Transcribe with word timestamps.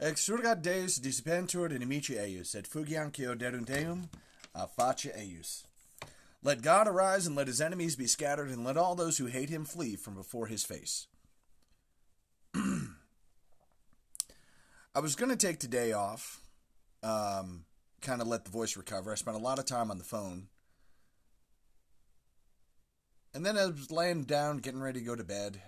Exurgat 0.00 0.62
Deus 0.62 1.00
dissipentur 1.00 1.70
inimici 1.70 2.16
eius, 2.18 2.54
et 2.54 2.68
fugiancio 2.68 3.36
derum 3.36 4.08
a 4.54 4.68
face 4.68 5.10
eius. 5.16 5.64
Let 6.42 6.62
God 6.62 6.86
arise, 6.86 7.26
and 7.26 7.34
let 7.34 7.48
his 7.48 7.60
enemies 7.60 7.96
be 7.96 8.06
scattered, 8.06 8.48
and 8.48 8.64
let 8.64 8.76
all 8.76 8.94
those 8.94 9.18
who 9.18 9.26
hate 9.26 9.50
him 9.50 9.64
flee 9.64 9.96
from 9.96 10.14
before 10.14 10.46
his 10.46 10.64
face. 10.64 11.08
I 12.54 12.60
was 15.00 15.16
going 15.16 15.30
to 15.30 15.36
take 15.36 15.58
today 15.58 15.92
off, 15.92 16.42
um, 17.02 17.64
kind 18.00 18.22
of 18.22 18.28
let 18.28 18.44
the 18.44 18.52
voice 18.52 18.76
recover. 18.76 19.10
I 19.10 19.16
spent 19.16 19.36
a 19.36 19.40
lot 19.40 19.58
of 19.58 19.64
time 19.64 19.90
on 19.90 19.98
the 19.98 20.04
phone. 20.04 20.46
And 23.34 23.44
then 23.44 23.58
I 23.58 23.66
was 23.66 23.90
laying 23.90 24.22
down, 24.22 24.58
getting 24.58 24.80
ready 24.80 25.00
to 25.00 25.06
go 25.06 25.16
to 25.16 25.24
bed. 25.24 25.60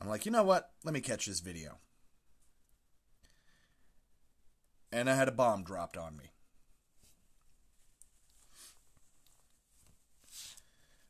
I'm 0.00 0.08
like, 0.08 0.24
you 0.24 0.32
know 0.32 0.44
what? 0.44 0.70
Let 0.84 0.94
me 0.94 1.00
catch 1.00 1.26
this 1.26 1.40
video. 1.40 1.78
And 4.92 5.10
I 5.10 5.14
had 5.14 5.28
a 5.28 5.32
bomb 5.32 5.64
dropped 5.64 5.96
on 5.96 6.16
me. 6.16 6.30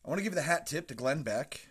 I 0.04 0.08
want 0.08 0.18
to 0.18 0.24
give 0.24 0.34
the 0.34 0.42
hat 0.42 0.66
tip 0.66 0.88
to 0.88 0.94
Glenn 0.94 1.22
Beck 1.22 1.68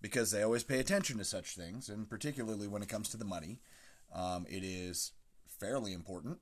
because 0.00 0.30
they 0.30 0.42
always 0.42 0.64
pay 0.64 0.80
attention 0.80 1.18
to 1.18 1.24
such 1.24 1.54
things, 1.54 1.88
and 1.88 2.10
particularly 2.10 2.66
when 2.66 2.82
it 2.82 2.88
comes 2.88 3.08
to 3.10 3.16
the 3.16 3.24
money. 3.24 3.60
Um, 4.12 4.44
it 4.50 4.64
is 4.64 5.12
fairly 5.46 5.92
important. 5.92 6.38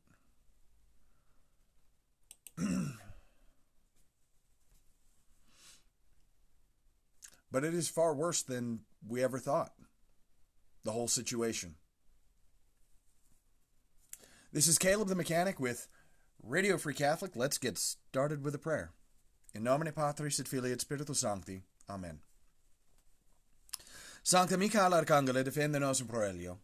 but 7.50 7.64
it 7.64 7.74
is 7.74 7.88
far 7.88 8.14
worse 8.14 8.42
than 8.42 8.80
we 9.06 9.22
ever 9.22 9.38
thought. 9.38 9.72
The 10.84 10.92
whole 10.92 11.08
situation. 11.08 11.74
This 14.52 14.66
is 14.66 14.78
Caleb 14.78 15.08
the 15.08 15.14
Mechanic 15.14 15.60
with 15.60 15.88
Radio 16.42 16.78
Free 16.78 16.94
Catholic. 16.94 17.36
Let's 17.36 17.58
get 17.58 17.78
started 17.78 18.44
with 18.44 18.54
a 18.54 18.58
prayer. 18.58 18.92
In 19.54 19.62
nomine 19.62 19.92
Patris 19.92 20.40
et 20.40 20.48
Filii 20.48 20.72
et 20.72 20.80
Spiritus 20.80 21.18
Sancti. 21.18 21.62
Amen. 21.88 22.20
Sancta 24.22 24.56
Michael 24.56 24.92
Arcangele 24.92 25.44
defende 25.44 25.80
nos 25.80 26.00
in 26.00 26.06
proelio. 26.06 26.58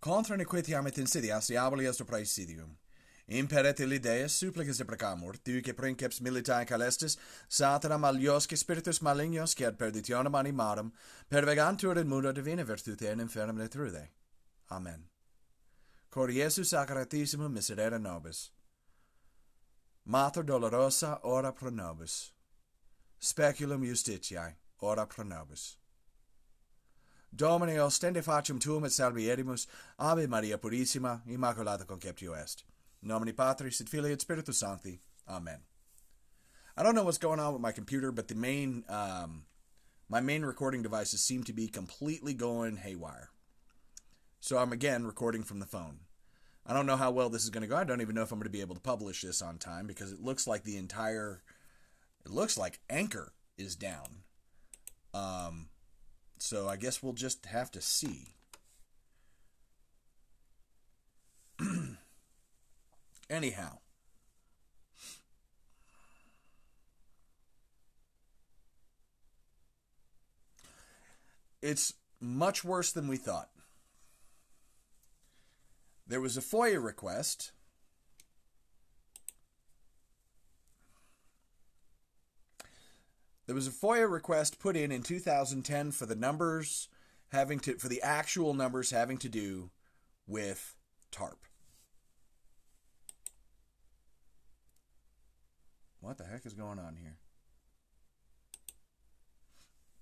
Contra 0.00 0.36
nequitiam 0.36 0.86
et 0.86 0.94
insidias 0.94 1.48
diaboli 1.48 1.86
est 1.86 2.06
praesidium. 2.06 2.76
Imperete 3.28 3.86
lidees 3.86 4.30
supplices 4.30 4.78
deprecamur, 4.78 5.36
tiu 5.42 5.60
princeps 5.74 6.20
militae 6.20 6.64
calestis, 6.64 7.16
satana 7.48 7.98
maliosque 7.98 8.56
spiritus 8.56 9.00
malignos, 9.00 9.52
quod 9.56 9.76
perditionem 9.76 10.32
animarum, 10.32 10.92
pervegantur 11.28 11.98
in 11.98 12.08
mundo 12.08 12.32
divina 12.32 12.64
virtute 12.64 13.10
in 13.10 13.18
infernum 13.18 13.58
letrude. 13.58 14.08
Amen. 14.70 15.08
Cor 16.08 16.28
Iesu 16.28 16.62
sacratissimum 16.64 17.52
miserere 17.52 17.98
nobis. 17.98 18.50
Mater 20.04 20.44
dolorosa, 20.44 21.18
ora 21.24 21.52
pro 21.52 21.70
nobis. 21.70 22.30
Speculum 23.18 23.82
justitiae, 23.82 24.54
ora 24.82 25.04
pro 25.04 25.24
nobis. 25.24 25.78
Domine 27.34 27.80
ostende 27.80 28.22
facem 28.22 28.60
tuum 28.60 28.84
et 28.84 28.92
salvierimus, 28.92 29.66
Ave 29.98 30.28
Maria 30.28 30.58
Purissima, 30.58 31.22
Immaculata 31.26 31.84
Conceptio 31.84 32.32
est. 32.32 32.64
Nomini 33.06 33.32
Patris 33.32 33.80
et 33.80 33.88
Filii 33.88 34.12
et 34.12 34.20
Spiritus 34.20 34.58
Sancti. 34.58 35.00
Amen. 35.28 35.60
I 36.76 36.82
don't 36.82 36.94
know 36.94 37.04
what's 37.04 37.18
going 37.18 37.40
on 37.40 37.52
with 37.52 37.62
my 37.62 37.72
computer, 37.72 38.12
but 38.12 38.28
the 38.28 38.34
main 38.34 38.84
um, 38.88 39.44
my 40.08 40.20
main 40.20 40.42
recording 40.44 40.82
devices 40.82 41.20
seem 41.20 41.44
to 41.44 41.52
be 41.52 41.68
completely 41.68 42.34
going 42.34 42.76
haywire. 42.76 43.30
So 44.40 44.58
I'm 44.58 44.72
again 44.72 45.06
recording 45.06 45.42
from 45.42 45.58
the 45.58 45.66
phone. 45.66 46.00
I 46.66 46.74
don't 46.74 46.86
know 46.86 46.96
how 46.96 47.12
well 47.12 47.30
this 47.30 47.44
is 47.44 47.50
going 47.50 47.62
to 47.62 47.68
go. 47.68 47.76
I 47.76 47.84
don't 47.84 48.00
even 48.00 48.14
know 48.14 48.22
if 48.22 48.32
I'm 48.32 48.38
going 48.38 48.44
to 48.44 48.50
be 48.50 48.60
able 48.60 48.74
to 48.74 48.80
publish 48.80 49.22
this 49.22 49.40
on 49.40 49.58
time 49.58 49.86
because 49.86 50.12
it 50.12 50.20
looks 50.20 50.46
like 50.46 50.64
the 50.64 50.76
entire 50.76 51.42
it 52.24 52.32
looks 52.32 52.58
like 52.58 52.80
Anchor 52.90 53.32
is 53.56 53.76
down. 53.76 54.24
Um, 55.14 55.68
so 56.38 56.68
I 56.68 56.76
guess 56.76 57.02
we'll 57.02 57.12
just 57.12 57.46
have 57.46 57.70
to 57.70 57.80
see. 57.80 58.34
Anyhow. 63.28 63.78
It's 71.62 71.94
much 72.20 72.64
worse 72.64 72.92
than 72.92 73.08
we 73.08 73.16
thought. 73.16 73.50
There 76.06 76.20
was 76.20 76.36
a 76.36 76.40
FOIA 76.40 76.82
request. 76.82 77.50
There 83.46 83.54
was 83.54 83.66
a 83.66 83.72
FOIA 83.72 84.10
request 84.10 84.58
put 84.58 84.76
in 84.76 84.92
in 84.92 85.02
2010 85.02 85.92
for 85.92 86.06
the 86.06 86.14
numbers 86.14 86.88
having 87.28 87.58
to 87.60 87.74
for 87.78 87.88
the 87.88 88.02
actual 88.02 88.54
numbers 88.54 88.90
having 88.90 89.18
to 89.18 89.28
do 89.28 89.70
with 90.26 90.76
TARP. 91.10 91.45
What 96.06 96.18
the 96.18 96.24
heck 96.24 96.46
is 96.46 96.54
going 96.54 96.78
on 96.78 96.94
here? 96.94 97.16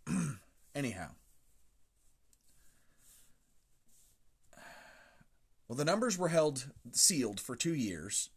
Anyhow. 0.74 1.12
Well, 5.66 5.78
the 5.78 5.84
numbers 5.86 6.18
were 6.18 6.28
held 6.28 6.66
sealed 6.92 7.40
for 7.40 7.56
two 7.56 7.72
years. 7.72 8.28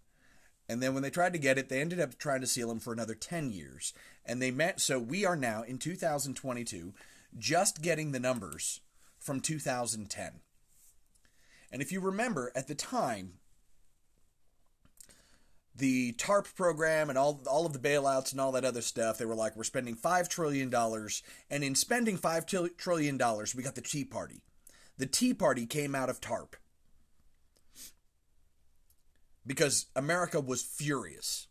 And 0.70 0.82
then 0.82 0.94
when 0.94 1.04
they 1.04 1.10
tried 1.10 1.34
to 1.34 1.40
get 1.40 1.58
it, 1.58 1.68
they 1.68 1.82
ended 1.82 2.00
up 2.00 2.18
trying 2.18 2.40
to 2.40 2.48
seal 2.48 2.70
them 2.70 2.80
for 2.80 2.94
another 2.94 3.16
10 3.16 3.52
years. 3.52 3.94
And 4.26 4.42
they 4.42 4.50
met, 4.50 4.80
so 4.80 4.98
we 4.98 5.26
are 5.26 5.36
now 5.36 5.64
in 5.64 5.78
2022 5.78 6.94
just 7.38 7.82
getting 7.82 8.14
the 8.14 8.20
numbers 8.22 8.80
from 9.20 9.42
2010. 9.42 10.40
And 11.70 11.82
if 11.82 11.92
you 11.92 12.00
remember, 12.00 12.50
at 12.56 12.70
the 12.70 12.76
time, 12.76 13.40
the 15.78 16.14
TARP 16.14 16.48
program 16.56 17.10
and 17.10 17.18
all 17.18 17.42
all 17.50 17.66
of 17.66 17.74
the 17.74 17.80
bailouts 17.80 18.32
and 18.32 18.42
all 18.42 18.52
that 18.54 18.66
other 18.66 18.82
stuff. 18.82 19.18
They 19.18 19.26
were 19.26 19.36
like, 19.36 19.56
we're 19.56 19.64
spending 19.64 19.96
five 19.96 20.28
trillion 20.30 20.70
dollars, 20.70 21.24
and 21.50 21.64
in 21.64 21.76
spending 21.76 22.18
five 22.18 22.46
trillion 22.46 23.18
dollars, 23.18 23.56
we 23.56 23.64
got 23.64 23.76
the 23.76 23.82
Tea 23.82 24.04
Party. 24.04 24.42
The 24.98 25.06
Tea 25.06 25.34
Party 25.34 25.66
came 25.66 25.94
out 25.94 26.10
of 26.10 26.20
TARP 26.20 26.56
because 29.46 29.86
America 29.96 30.40
was 30.40 30.62
furious 30.62 31.48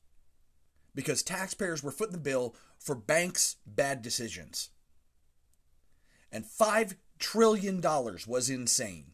because 0.94 1.22
taxpayers 1.22 1.82
were 1.82 1.92
footing 1.92 2.12
the 2.12 2.18
bill 2.18 2.54
for 2.78 2.94
banks' 2.94 3.56
bad 3.64 4.02
decisions, 4.02 4.70
and 6.32 6.44
five 6.44 6.96
trillion 7.18 7.80
dollars 7.80 8.26
was 8.26 8.50
insane. 8.50 9.12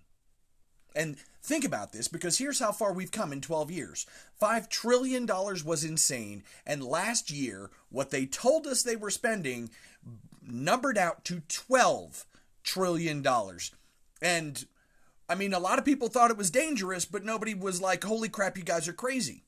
And 0.95 1.17
Think 1.45 1.65
about 1.65 1.93
this 1.93 2.07
because 2.07 2.39
here's 2.39 2.61
how 2.61 2.71
far 2.71 2.93
we've 2.93 3.11
come 3.11 3.33
in 3.33 3.41
12 3.41 3.71
years. 3.73 4.07
$5 4.41 4.69
trillion 4.69 5.27
was 5.27 5.83
insane, 5.83 6.45
and 6.65 6.85
last 6.85 7.33
year, 7.33 7.71
what 7.91 8.11
they 8.11 8.27
told 8.27 8.65
us 8.67 8.83
they 8.83 8.95
were 8.95 9.11
spending 9.11 9.71
numbered 10.41 10.97
out 10.97 11.25
to 11.25 11.43
$12 11.49 12.25
trillion. 12.63 13.27
And 14.23 14.67
I 15.29 15.35
mean, 15.35 15.53
a 15.53 15.59
lot 15.59 15.81
of 15.81 15.85
people 15.85 16.07
thought 16.07 16.31
it 16.31 16.37
was 16.37 16.51
dangerous, 16.51 17.05
but 17.05 17.25
nobody 17.25 17.55
was 17.55 17.81
like, 17.81 18.05
holy 18.05 18.29
crap, 18.29 18.57
you 18.57 18.63
guys 18.63 18.87
are 18.87 18.93
crazy. 18.93 19.43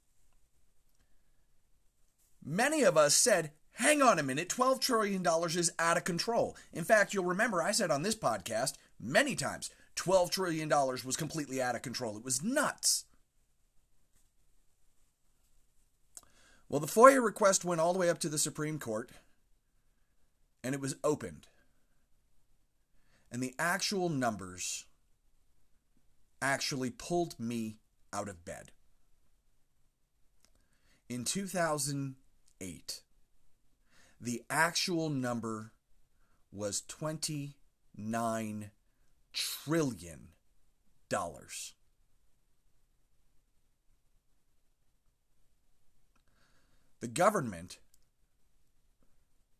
Many 2.45 2.83
of 2.83 2.97
us 2.97 3.15
said, 3.15 3.53
hang 3.75 4.03
on 4.03 4.19
a 4.19 4.25
minute, 4.25 4.49
$12 4.49 4.81
trillion 4.81 5.25
is 5.47 5.73
out 5.79 5.97
of 5.97 6.03
control. 6.03 6.57
In 6.73 6.83
fact, 6.83 7.15
you'll 7.15 7.25
remember 7.25 7.63
I 7.63 7.71
said 7.71 7.93
on 7.93 8.03
this 8.03 8.17
podcast 8.17 8.73
many 9.01 9.37
times, 9.37 9.71
$12 9.97 10.31
trillion 10.31 10.69
was 10.69 11.17
completely 11.17 11.63
out 11.63 11.75
of 11.75 11.83
control. 11.83 12.17
It 12.17 12.25
was 12.25 12.43
nuts. 12.43 13.05
Well, 16.69 16.81
the 16.81 16.87
FOIA 16.87 17.23
request 17.23 17.65
went 17.65 17.81
all 17.81 17.93
the 17.93 17.99
way 17.99 18.11
up 18.11 18.19
to 18.21 18.29
the 18.29 18.39
Supreme 18.39 18.79
Court, 18.79 19.11
and 20.63 20.75
it 20.75 20.81
was 20.81 20.97
opened. 21.05 21.47
And 23.31 23.43
the 23.43 23.55
actual 23.59 24.09
numbers 24.09 24.87
actually 26.41 26.91
pulled 26.91 27.39
me 27.39 27.79
out 28.13 28.29
of 28.29 28.45
bed. 28.45 28.73
In 31.09 31.25
2008, 31.25 33.03
the 34.21 34.43
actual 34.49 35.11
number 35.11 35.73
was 36.51 36.83
29 36.89 38.71
trillion 39.35 40.29
dollars. 41.11 41.75
The 47.01 47.09
government 47.09 47.79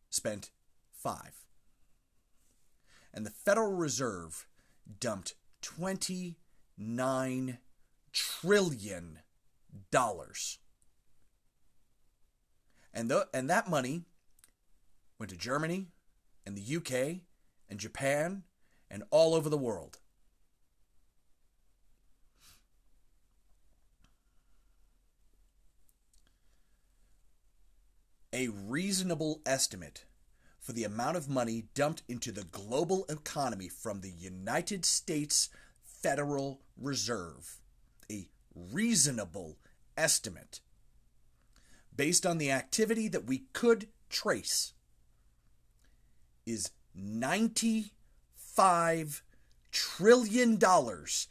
spent 0.09 0.49
five. 0.91 1.45
and 3.13 3.25
the 3.25 3.29
Federal 3.29 3.71
Reserve 3.71 4.47
dumped 4.99 5.35
29 5.61 7.59
trillion 8.11 9.19
dollars. 9.91 10.57
And 12.93 13.09
the, 13.09 13.27
and 13.33 13.49
that 13.49 13.69
money 13.69 14.03
went 15.19 15.29
to 15.29 15.37
Germany 15.37 15.87
and 16.45 16.57
the 16.57 16.75
UK 16.77 17.21
and 17.69 17.79
Japan 17.79 18.43
and 18.95 19.03
all 19.11 19.35
over 19.35 19.49
the 19.49 19.57
world. 19.57 19.97
A 28.31 28.47
reasonable 28.47 29.41
estimate 29.45 30.05
for 30.61 30.71
the 30.71 30.85
amount 30.85 31.17
of 31.17 31.27
money 31.27 31.65
dumped 31.73 32.03
into 32.07 32.31
the 32.31 32.45
global 32.45 33.05
economy 33.09 33.67
from 33.67 33.99
the 33.99 34.11
United 34.11 34.85
States 34.85 35.49
Federal 35.83 36.61
Reserve. 36.77 37.57
A 38.09 38.29
reasonable 38.55 39.57
estimate 39.97 40.61
based 41.93 42.25
on 42.25 42.37
the 42.37 42.49
activity 42.49 43.09
that 43.09 43.25
we 43.25 43.43
could 43.51 43.89
trace 44.09 44.71
is 46.45 46.71
95 48.57 49.23
trillion 49.71 50.55
dollars 50.57 51.27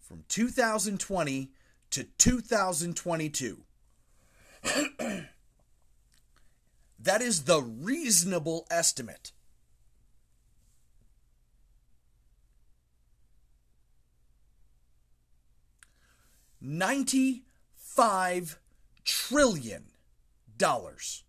from 0.00 0.24
2020 0.28 1.50
to 1.90 2.04
2022. 2.04 3.62
that 6.98 7.22
is 7.22 7.44
the 7.44 7.60
reasonable 7.62 8.66
estimate. 8.70 9.32
Ninety-five 16.60 18.58
trillion 19.04 19.84
dollars. 20.56 21.24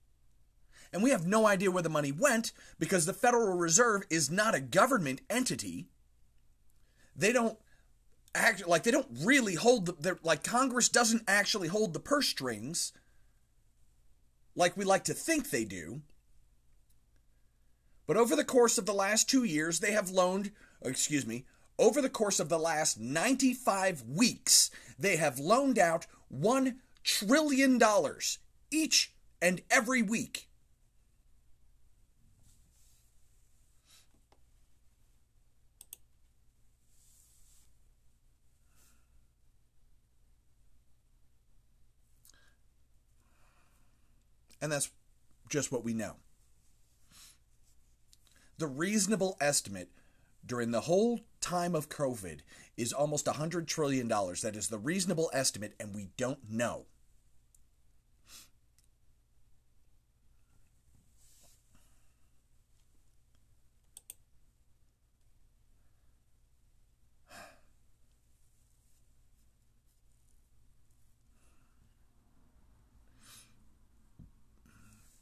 And 0.96 1.04
we 1.04 1.10
have 1.10 1.28
no 1.28 1.46
idea 1.46 1.72
where 1.72 1.84
the 1.84 1.90
money 1.90 2.14
went 2.14 2.54
because 2.80 3.06
the 3.06 3.12
Federal 3.12 3.58
Reserve 3.58 4.04
is 4.10 4.32
not 4.32 4.56
a 4.56 4.62
government 4.62 5.20
entity. 5.30 5.90
They 7.14 7.34
don't 7.34 7.58
act 8.34 8.66
like 8.66 8.84
they 8.84 8.92
don't 8.92 9.10
really 9.22 9.56
hold 9.56 9.88
the 9.88 10.18
like 10.24 10.42
Congress 10.42 10.88
doesn't 10.88 11.24
actually 11.28 11.68
hold 11.68 11.92
the 11.92 12.00
purse 12.00 12.30
strings 12.30 12.94
like 14.56 14.78
we 14.78 14.86
like 14.86 15.04
to 15.04 15.14
think 15.14 15.50
they 15.50 15.66
do. 15.66 16.02
But 18.08 18.16
over 18.16 18.34
the 18.34 18.46
course 18.46 18.78
of 18.78 18.86
the 18.86 18.94
last 18.94 19.30
2 19.30 19.44
years 19.44 19.82
they 19.82 19.92
have 19.92 20.10
loaned, 20.10 20.52
excuse 20.82 21.28
me, 21.28 21.44
over 21.78 22.02
the 22.02 22.10
course 22.10 22.40
of 22.40 22.48
the 22.48 22.58
last 22.58 22.98
95 22.98 24.02
weeks, 24.08 24.72
they 24.98 25.18
have 25.18 25.40
loaned 25.40 25.78
out 25.78 26.08
1 26.30 26.78
trillion 27.04 27.78
dollars 27.78 28.40
each 28.72 29.12
and 29.42 29.62
every 29.70 30.02
week. 30.02 30.48
And 44.66 44.72
that's 44.72 44.90
just 45.48 45.72
what 45.72 45.84
we 45.84 45.94
know. 45.94 46.16
The 48.58 48.66
reasonable 48.66 49.38
estimate 49.40 49.92
during 50.44 50.72
the 50.72 50.82
whole 50.82 51.20
time 51.40 51.76
of 51.76 51.88
COVID 51.88 52.40
is 52.76 52.92
almost 52.92 53.28
$100 53.28 53.68
trillion. 53.68 54.08
That 54.08 54.56
is 54.56 54.70
the 54.70 54.80
reasonable 54.80 55.30
estimate, 55.34 55.76
and 55.80 55.94
we 55.94 56.08
don't 56.18 56.50
know. 56.50 56.88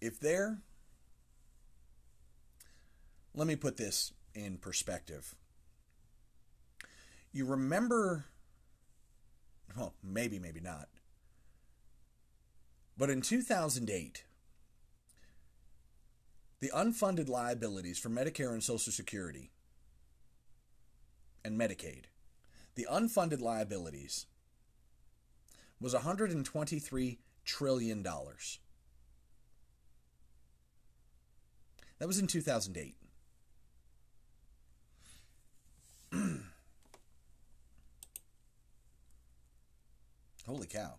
If 0.04 0.20
there, 0.20 0.60
let 3.34 3.48
me 3.48 3.56
put 3.56 3.78
this 3.78 4.12
in 4.36 4.58
perspective. 4.58 5.34
You 7.32 7.46
remember, 7.46 8.26
well, 9.78 9.94
maybe, 10.04 10.40
maybe 10.40 10.60
not, 10.60 10.90
but 12.98 13.10
in 13.10 13.22
2008, 13.22 14.26
the 16.60 16.72
unfunded 16.76 17.30
liabilities 17.30 17.98
for 17.98 18.10
Medicare 18.10 18.52
and 18.52 18.62
Social 18.62 18.92
Security 18.92 19.52
and 21.46 21.58
Medicaid, 21.58 22.06
the 22.76 22.88
unfunded 22.92 23.40
liabilities 23.40 24.26
was 25.80 25.94
$123 25.94 27.18
trillion. 27.46 28.06
That 32.04 32.08
was 32.08 32.20
in 32.20 32.28
2008. 32.28 32.98
Holy 40.46 40.68
cow. 40.68 40.96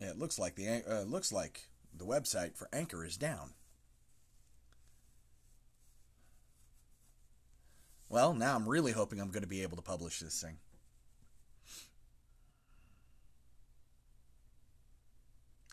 It 0.00 0.18
looks 0.18 0.40
like 0.40 0.56
the 0.56 0.82
uh, 0.84 1.02
looks 1.02 1.30
like 1.30 1.68
the 1.96 2.04
website 2.04 2.56
for 2.56 2.68
Anchor 2.72 3.04
is 3.04 3.16
down. 3.16 3.50
Well, 8.08 8.34
now 8.34 8.56
I'm 8.56 8.68
really 8.68 8.90
hoping 8.90 9.20
I'm 9.20 9.30
going 9.30 9.42
to 9.42 9.48
be 9.48 9.62
able 9.62 9.76
to 9.76 9.82
publish 9.82 10.18
this 10.18 10.42
thing. 10.42 10.56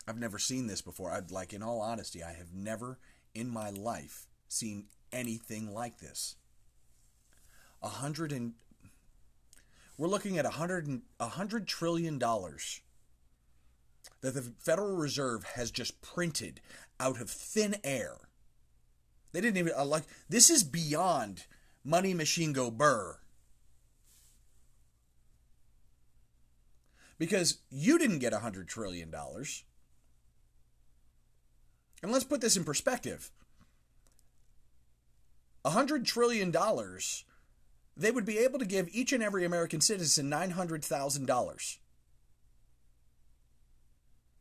I've 0.08 0.18
never 0.18 0.38
seen 0.38 0.66
this 0.66 0.80
before. 0.80 1.12
I'd 1.12 1.30
like, 1.30 1.52
in 1.52 1.62
all 1.62 1.80
honesty, 1.80 2.22
I 2.22 2.32
have 2.32 2.54
never 2.54 2.98
in 3.34 3.48
my 3.48 3.70
life 3.70 4.26
seen 4.48 4.86
anything 5.12 5.72
like 5.72 5.98
this. 5.98 6.36
A 7.82 7.88
hundred 7.88 8.32
and 8.32 8.54
we're 9.98 10.08
looking 10.08 10.38
at 10.38 10.46
a 10.46 10.50
hundred 10.50 10.86
and 10.86 11.02
a 11.20 11.28
hundred 11.28 11.66
trillion 11.66 12.18
dollars 12.18 12.80
that 14.20 14.34
the 14.34 14.52
Federal 14.58 14.96
Reserve 14.96 15.44
has 15.44 15.70
just 15.70 16.00
printed 16.00 16.60
out 16.98 17.20
of 17.20 17.30
thin 17.30 17.76
air. 17.84 18.16
They 19.32 19.40
didn't 19.40 19.58
even 19.58 19.72
uh, 19.76 19.84
like 19.84 20.04
this 20.28 20.50
is 20.50 20.64
beyond 20.64 21.44
money 21.84 22.14
machine 22.14 22.52
go 22.52 22.70
burr. 22.70 23.18
Because 27.18 27.58
you 27.70 27.98
didn't 27.98 28.20
get 28.20 28.32
a 28.32 28.38
hundred 28.38 28.68
trillion 28.68 29.10
dollars. 29.10 29.64
And 32.02 32.12
let's 32.12 32.24
put 32.24 32.40
this 32.40 32.56
in 32.56 32.64
perspective. 32.64 33.30
A 35.64 35.70
$100 35.70 36.04
trillion, 36.04 36.54
they 37.96 38.10
would 38.10 38.24
be 38.24 38.38
able 38.38 38.58
to 38.58 38.64
give 38.64 38.88
each 38.92 39.12
and 39.12 39.22
every 39.22 39.44
American 39.44 39.80
citizen 39.80 40.30
$900,000. 40.30 41.78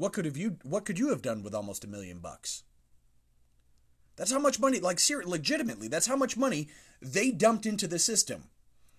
What 0.00 0.14
could 0.14 0.24
have 0.24 0.38
you 0.38 0.56
what 0.62 0.86
could 0.86 0.98
you 0.98 1.10
have 1.10 1.20
done 1.20 1.42
with 1.42 1.54
almost 1.54 1.84
a 1.84 1.86
million 1.86 2.20
bucks? 2.20 2.62
That's 4.16 4.32
how 4.32 4.38
much 4.38 4.58
money, 4.58 4.80
like 4.80 4.98
seriously, 4.98 5.30
legitimately, 5.30 5.88
that's 5.88 6.06
how 6.06 6.16
much 6.16 6.38
money 6.38 6.68
they 7.02 7.30
dumped 7.30 7.66
into 7.66 7.86
the 7.86 7.98
system. 7.98 8.44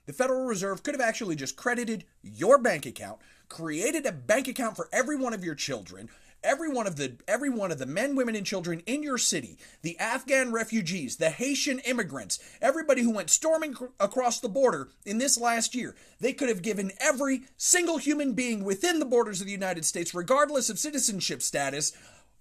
The 0.05 0.13
Federal 0.13 0.45
Reserve 0.45 0.83
could 0.83 0.93
have 0.93 1.01
actually 1.01 1.35
just 1.35 1.55
credited 1.55 2.05
your 2.21 2.59
bank 2.59 2.85
account, 2.85 3.17
created 3.49 4.05
a 4.05 4.11
bank 4.11 4.47
account 4.47 4.75
for 4.75 4.89
every 4.93 5.15
one 5.15 5.33
of 5.33 5.43
your 5.43 5.55
children, 5.55 6.07
every 6.43 6.69
one 6.69 6.87
of 6.87 6.95
the 6.95 7.17
every 7.27 7.49
one 7.49 7.71
of 7.71 7.79
the 7.79 7.85
men, 7.85 8.15
women, 8.15 8.35
and 8.35 8.45
children 8.45 8.81
in 8.85 9.03
your 9.03 9.17
city, 9.17 9.57
the 9.81 9.97
Afghan 9.99 10.51
refugees, 10.51 11.17
the 11.17 11.29
Haitian 11.29 11.79
immigrants, 11.79 12.39
everybody 12.61 13.01
who 13.03 13.11
went 13.11 13.29
storming 13.29 13.73
cr- 13.73 13.85
across 13.99 14.39
the 14.39 14.49
border 14.49 14.89
in 15.05 15.17
this 15.17 15.39
last 15.39 15.75
year, 15.75 15.95
they 16.19 16.33
could 16.33 16.49
have 16.49 16.61
given 16.61 16.91
every 16.99 17.43
single 17.57 17.97
human 17.97 18.33
being 18.33 18.63
within 18.63 18.99
the 18.99 19.05
borders 19.05 19.41
of 19.41 19.45
the 19.47 19.53
United 19.53 19.85
States, 19.85 20.13
regardless 20.13 20.69
of 20.69 20.79
citizenship 20.79 21.41
status, 21.41 21.93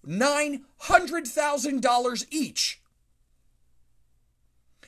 nine 0.04 0.64
hundred 0.78 1.26
thousand 1.26 1.82
dollars 1.82 2.26
each. 2.30 2.80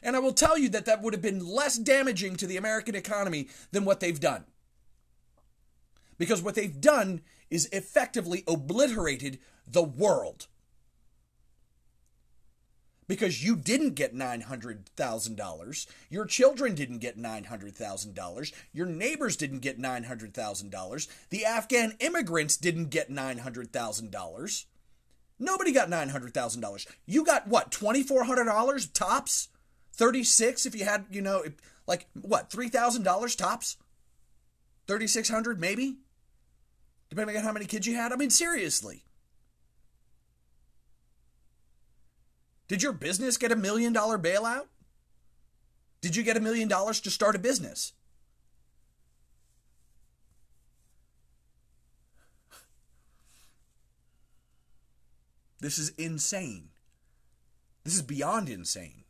And 0.02 0.16
I 0.16 0.18
will 0.18 0.32
tell 0.32 0.58
you 0.58 0.68
that 0.70 0.86
that 0.86 1.00
would 1.00 1.12
have 1.12 1.22
been 1.22 1.46
less 1.46 1.78
damaging 1.78 2.36
to 2.36 2.46
the 2.46 2.56
American 2.56 2.94
economy 2.94 3.48
than 3.70 3.84
what 3.84 4.00
they've 4.00 4.18
done. 4.18 4.44
Because 6.18 6.42
what 6.42 6.54
they've 6.54 6.80
done 6.80 7.22
is 7.52 7.68
effectively 7.70 8.42
obliterated 8.48 9.38
the 9.66 9.82
world. 9.82 10.46
Because 13.06 13.44
you 13.44 13.56
didn't 13.56 13.94
get 13.94 14.14
$900,000. 14.14 15.86
Your 16.08 16.24
children 16.24 16.74
didn't 16.74 16.98
get 16.98 17.18
$900,000. 17.18 18.52
Your 18.72 18.86
neighbors 18.86 19.36
didn't 19.36 19.58
get 19.58 19.78
$900,000. 19.78 21.08
The 21.28 21.44
Afghan 21.44 21.94
immigrants 22.00 22.56
didn't 22.56 22.88
get 22.88 23.10
$900,000. 23.10 24.64
Nobody 25.38 25.72
got 25.72 25.90
$900,000. 25.90 26.86
You 27.04 27.24
got 27.24 27.48
what, 27.48 27.70
$2,400 27.70 28.92
tops? 28.94 29.48
36 29.92 30.64
if 30.64 30.74
you 30.74 30.86
had, 30.86 31.04
you 31.10 31.20
know, 31.20 31.44
like 31.86 32.06
what, 32.14 32.48
$3,000 32.48 33.36
tops? 33.36 33.76
3600 34.86 35.60
maybe? 35.60 35.98
Depending 37.12 37.36
on 37.36 37.42
how 37.42 37.52
many 37.52 37.66
kids 37.66 37.86
you 37.86 37.94
had. 37.94 38.10
I 38.10 38.16
mean, 38.16 38.30
seriously. 38.30 39.04
Did 42.68 42.82
your 42.82 42.92
business 42.92 43.36
get 43.36 43.52
a 43.52 43.56
million 43.56 43.92
dollar 43.92 44.18
bailout? 44.18 44.64
Did 46.00 46.16
you 46.16 46.22
get 46.22 46.38
a 46.38 46.40
million 46.40 46.68
dollars 46.68 47.02
to 47.02 47.10
start 47.10 47.36
a 47.36 47.38
business? 47.38 47.92
This 55.60 55.76
is 55.76 55.90
insane. 55.98 56.70
This 57.84 57.94
is 57.94 58.00
beyond 58.00 58.48
insane. 58.48 59.04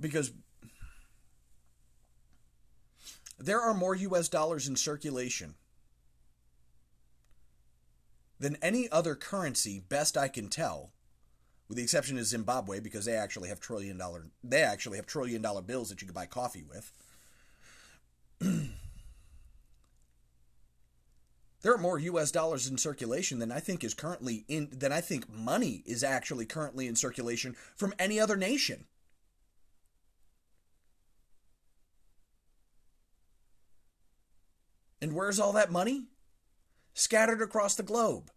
Because 0.00 0.32
there 3.38 3.60
are 3.60 3.74
more 3.74 3.94
US 3.94 4.28
dollars 4.28 4.66
in 4.66 4.76
circulation 4.76 5.54
than 8.40 8.56
any 8.56 8.88
other 8.90 9.14
currency, 9.14 9.80
best 9.80 10.16
I 10.16 10.28
can 10.28 10.48
tell, 10.48 10.90
with 11.68 11.76
the 11.76 11.82
exception 11.82 12.18
of 12.18 12.24
Zimbabwe, 12.24 12.80
because 12.80 13.04
they 13.04 13.14
actually 13.14 13.48
have 13.48 13.60
trillion 13.60 13.98
dollar 13.98 14.26
they 14.42 14.62
actually 14.62 14.96
have 14.96 15.06
trillion 15.06 15.42
dollar 15.42 15.62
bills 15.62 15.88
that 15.88 16.00
you 16.00 16.06
can 16.06 16.14
buy 16.14 16.26
coffee 16.26 16.64
with. 16.68 16.92
there 21.62 21.74
are 21.74 21.78
more 21.78 21.98
US 21.98 22.30
dollars 22.30 22.68
in 22.68 22.78
circulation 22.78 23.38
than 23.38 23.52
I 23.52 23.60
think 23.60 23.84
is 23.84 23.94
currently 23.94 24.44
in 24.48 24.68
than 24.72 24.92
I 24.92 25.00
think 25.00 25.30
money 25.32 25.82
is 25.86 26.02
actually 26.04 26.46
currently 26.46 26.86
in 26.86 26.96
circulation 26.96 27.56
from 27.76 27.94
any 27.98 28.18
other 28.18 28.36
nation. 28.36 28.86
And 35.00 35.14
where's 35.14 35.38
all 35.38 35.52
that 35.52 35.70
money? 35.70 36.06
Scattered 36.94 37.40
across 37.40 37.74
the 37.74 37.82
globe. 37.82 38.30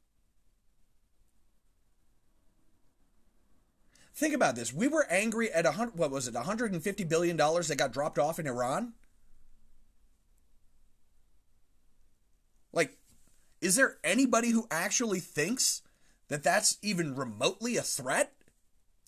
Think 4.14 4.36
about 4.36 4.56
this. 4.56 4.72
We 4.72 4.88
were 4.88 5.08
angry 5.10 5.52
at 5.52 5.66
a 5.66 5.72
hundred. 5.72 5.98
What 5.98 6.12
was 6.12 6.28
it? 6.28 6.36
150 6.36 7.04
billion 7.06 7.36
dollars 7.38 7.70
that 7.70 7.78
got 7.78 7.92
dropped 7.92 8.20
off 8.20 8.38
in 8.38 8.46
Iran. 8.46 8.94
Like, 12.72 12.98
is 13.62 13.76
there 13.76 13.98
anybody 14.04 14.52
who 14.52 14.68
actually 14.70 15.20
thinks 15.20 15.82
that 16.28 16.44
that's 16.44 16.78
even 16.82 17.16
remotely 17.16 17.78
a 17.78 17.82
threat? 17.82 18.34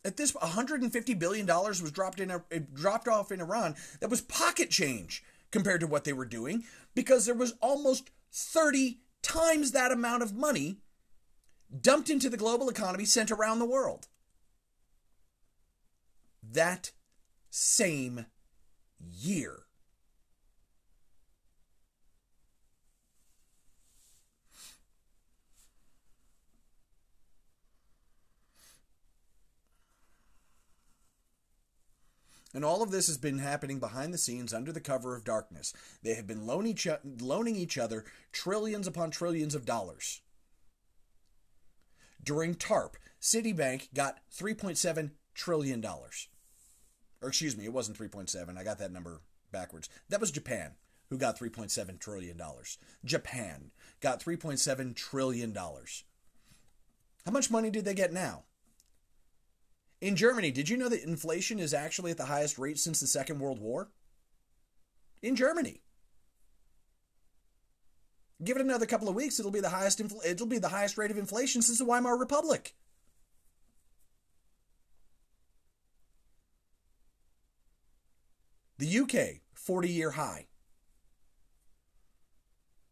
At 0.05 0.17
this, 0.17 0.33
150 0.33 1.13
billion 1.13 1.45
dollars 1.45 1.81
was 1.81 1.91
dropped 1.91 2.19
in, 2.19 2.31
uh, 2.31 2.39
dropped 2.73 3.07
off 3.07 3.31
in 3.31 3.39
Iran. 3.39 3.75
That 3.99 4.09
was 4.09 4.21
pocket 4.21 4.69
change 4.69 5.23
compared 5.53 5.79
to 5.79 5.87
what 5.87 6.03
they 6.03 6.11
were 6.11 6.25
doing 6.25 6.63
because 6.95 7.25
there 7.25 7.35
was 7.35 7.53
almost 7.61 8.09
30 8.33 8.99
times 9.21 9.71
that 9.71 9.91
amount 9.91 10.23
of 10.23 10.33
money 10.33 10.79
dumped 11.79 12.09
into 12.09 12.29
the 12.29 12.37
global 12.37 12.67
economy 12.69 13.05
sent 13.05 13.31
around 13.31 13.59
the 13.59 13.65
world. 13.65 14.07
That 16.41 16.91
same 17.49 18.25
year. 18.99 19.62
And 32.53 32.63
all 32.63 32.83
of 32.83 32.91
this 32.91 33.07
has 33.07 33.17
been 33.17 33.39
happening 33.39 33.79
behind 33.79 34.13
the 34.13 34.17
scenes 34.17 34.53
under 34.53 34.71
the 34.71 34.79
cover 34.79 35.15
of 35.15 35.23
darkness. 35.23 35.73
They 36.03 36.13
have 36.13 36.27
been 36.27 36.45
loan 36.45 36.67
each, 36.67 36.87
loaning 37.19 37.55
each 37.55 37.77
other 37.77 38.05
trillions 38.31 38.85
upon 38.85 39.09
trillions 39.09 39.55
of 39.55 39.65
dollars. 39.65 40.21
During 42.23 42.55
TARP, 42.55 42.95
Citibank 43.19 43.93
got 43.93 44.19
$3.7 44.31 45.11
trillion. 45.33 45.83
Or 45.85 47.27
excuse 47.27 47.57
me, 47.57 47.65
it 47.65 47.73
wasn't 47.73 47.97
3.7. 47.97 48.57
I 48.57 48.63
got 48.63 48.79
that 48.79 48.91
number 48.91 49.21
backwards. 49.51 49.89
That 50.09 50.21
was 50.21 50.31
Japan, 50.31 50.73
who 51.09 51.17
got 51.17 51.39
$3.7 51.39 51.99
trillion. 51.99 52.39
Japan 53.03 53.71
got 53.99 54.23
$3.7 54.23 54.95
trillion. 54.95 55.55
How 55.55 57.31
much 57.31 57.49
money 57.49 57.69
did 57.69 57.85
they 57.85 57.93
get 57.93 58.13
now? 58.13 58.43
In 60.03 60.17
Germany, 60.17 60.51
did 60.51 60.67
you 60.67 60.75
know 60.75 60.89
that 60.89 61.05
inflation 61.05 61.59
is 61.59 61.73
actually 61.73 62.11
at 62.11 62.17
the 62.17 62.25
highest 62.25 62.59
rate 62.59 62.77
since 62.77 62.99
the 62.99 63.07
Second 63.07 63.39
World 63.39 63.61
War? 63.61 63.87
In 65.21 65.37
Germany. 65.37 65.81
Give 68.43 68.57
it 68.57 68.61
another 68.61 68.85
couple 68.85 69.07
of 69.07 69.15
weeks, 69.15 69.39
it'll 69.39 69.49
be 69.49 69.61
the 69.61 69.69
highest 69.69 69.99
infl- 69.99 70.25
it'll 70.25 70.45
be 70.45 70.57
the 70.57 70.67
highest 70.67 70.97
rate 70.97 71.09
of 71.09 71.17
inflation 71.17 71.61
since 71.61 71.77
the 71.77 71.85
Weimar 71.85 72.17
Republic. 72.17 72.75
The 78.79 78.99
UK, 78.99 79.39
40 79.53 79.87
year 79.87 80.11
high. 80.11 80.47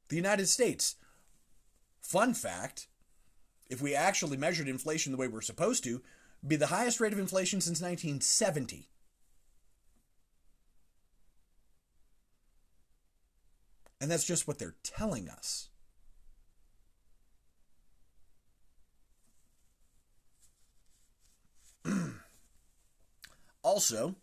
The 0.07 0.15
United 0.15 0.47
States, 0.47 0.95
fun 1.99 2.33
fact, 2.33 2.87
if 3.69 3.81
we 3.81 3.93
actually 3.93 4.37
measured 4.37 4.69
inflation 4.69 5.11
the 5.11 5.17
way 5.17 5.27
we're 5.27 5.41
supposed 5.41 5.83
to, 5.83 6.01
be 6.45 6.55
the 6.55 6.67
highest 6.67 6.99
rate 6.99 7.13
of 7.13 7.19
inflation 7.19 7.61
since 7.61 7.81
1970. 7.81 8.87
And 13.99 14.09
that's 14.09 14.25
just 14.25 14.47
what 14.47 14.57
they're 14.57 14.75
telling 14.81 15.29
us. 15.29 15.69
also, 23.61 24.15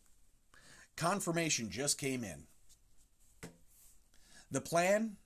confirmation 0.96 1.70
just 1.70 1.96
came 1.98 2.24
in. 2.24 2.48
The 4.50 4.60
plan 4.60 5.16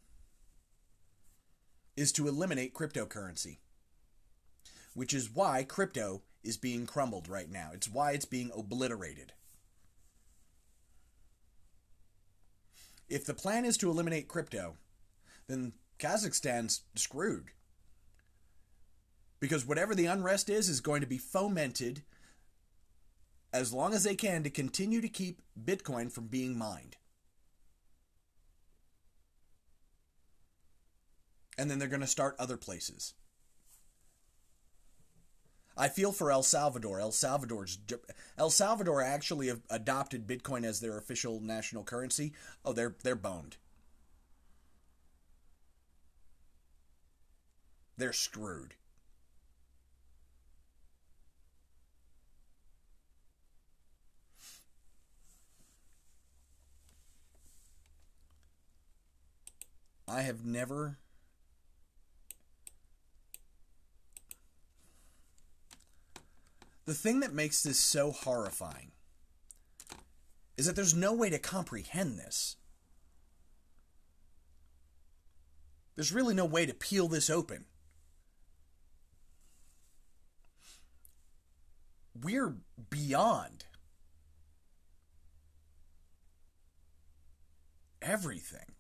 is 1.97 2.13
to 2.13 2.29
eliminate 2.29 2.75
cryptocurrency, 2.75 3.59
which 4.95 5.15
is 5.15 5.31
why 5.31 5.65
crypto 5.65 6.23
is 6.43 6.57
being 6.57 6.87
crumbled 6.87 7.29
right 7.29 7.51
now. 7.51 7.71
It's 7.73 7.89
why 7.89 8.13
it's 8.13 8.25
being 8.25 8.51
obliterated. 8.57 9.33
If 13.09 13.25
the 13.25 13.35
plan 13.35 13.65
is 13.65 13.77
to 13.79 13.91
eliminate 13.91 14.29
crypto, 14.29 14.77
then 15.47 15.73
Kazakhstan's 15.99 16.83
screwed. 16.95 17.51
Because 19.39 19.67
whatever 19.67 19.95
the 19.95 20.07
unrest 20.07 20.49
is, 20.49 20.69
is 20.69 20.81
going 20.81 21.01
to 21.01 21.07
be 21.07 21.19
fomented 21.19 22.03
as 23.53 23.73
long 23.73 23.93
as 23.93 24.05
they 24.05 24.15
can 24.15 24.43
to 24.45 24.51
continue 24.51 25.01
to 25.01 25.09
keep 25.09 25.43
Bitcoin 25.63 26.11
from 26.11 26.29
being 26.29 26.57
mined. 26.57 26.97
And 31.59 31.71
then 31.71 31.79
they're 31.79 31.89
going 31.89 32.01
to 32.01 32.07
start 32.07 32.35
other 32.39 32.57
places. 32.57 33.15
I 35.77 35.89
feel 35.89 36.13
for 36.13 36.31
El 36.31 36.43
Salvador. 36.43 37.01
El 37.01 37.13
Salvador's 37.13 37.79
El 38.39 38.51
Salvador 38.51 39.03
actually 39.03 39.51
adopted 39.71 40.27
Bitcoin 40.27 40.65
as 40.65 40.81
their 40.81 40.99
official 40.99 41.41
national 41.41 41.85
currency. 41.85 42.33
Oh, 42.65 42.73
they're 42.73 42.95
they're 43.03 43.15
boned. 43.15 43.57
they're 48.03 48.13
screwed. 48.13 48.75
I 60.09 60.23
have 60.23 60.45
never 60.45 60.99
The 66.85 66.95
thing 66.95 67.21
that 67.21 67.33
makes 67.33 67.63
this 67.63 67.79
so 67.79 68.11
horrifying 68.11 68.91
is 70.57 70.67
that 70.67 70.77
there's 70.77 70.95
no 70.95 71.13
way 71.13 71.31
to 71.31 71.39
comprehend 71.39 72.19
this. 72.19 72.57
There's 75.95 76.13
really 76.13 76.35
no 76.35 76.45
way 76.45 76.67
to 76.67 76.75
peel 76.75 77.09
this 77.09 77.31
open. 77.31 77.67
We're 82.21 82.57
beyond 82.91 83.65
everything. 88.01 88.73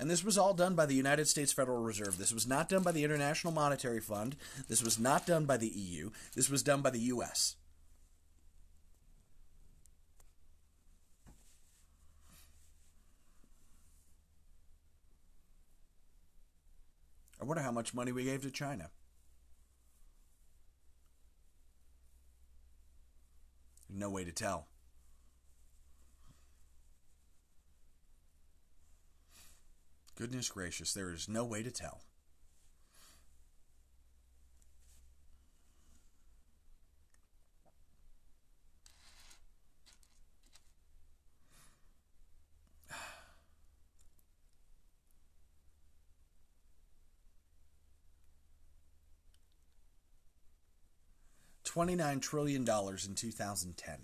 And 0.00 0.08
this 0.08 0.22
was 0.22 0.38
all 0.38 0.54
done 0.54 0.74
by 0.74 0.86
the 0.86 0.94
United 0.94 1.26
States 1.26 1.52
Federal 1.52 1.82
Reserve. 1.82 2.18
This 2.18 2.32
was 2.32 2.46
not 2.46 2.68
done 2.68 2.84
by 2.84 2.92
the 2.92 3.02
International 3.02 3.52
Monetary 3.52 4.00
Fund. 4.00 4.36
This 4.68 4.82
was 4.82 4.98
not 4.98 5.26
done 5.26 5.44
by 5.44 5.56
the 5.56 5.66
EU. 5.68 6.10
This 6.34 6.48
was 6.48 6.62
done 6.62 6.82
by 6.82 6.90
the 6.90 7.00
US. 7.00 7.56
I 17.40 17.44
wonder 17.44 17.62
how 17.62 17.72
much 17.72 17.94
money 17.94 18.12
we 18.12 18.24
gave 18.24 18.42
to 18.42 18.50
China. 18.50 18.90
No 23.88 24.10
way 24.10 24.24
to 24.24 24.32
tell. 24.32 24.66
Goodness 30.18 30.48
gracious, 30.48 30.92
there 30.92 31.12
is 31.12 31.28
no 31.28 31.44
way 31.44 31.62
to 31.62 31.70
tell. 31.70 32.00
$29 51.64 52.20
trillion 52.20 52.62
in 52.62 53.14
2010. 53.14 53.98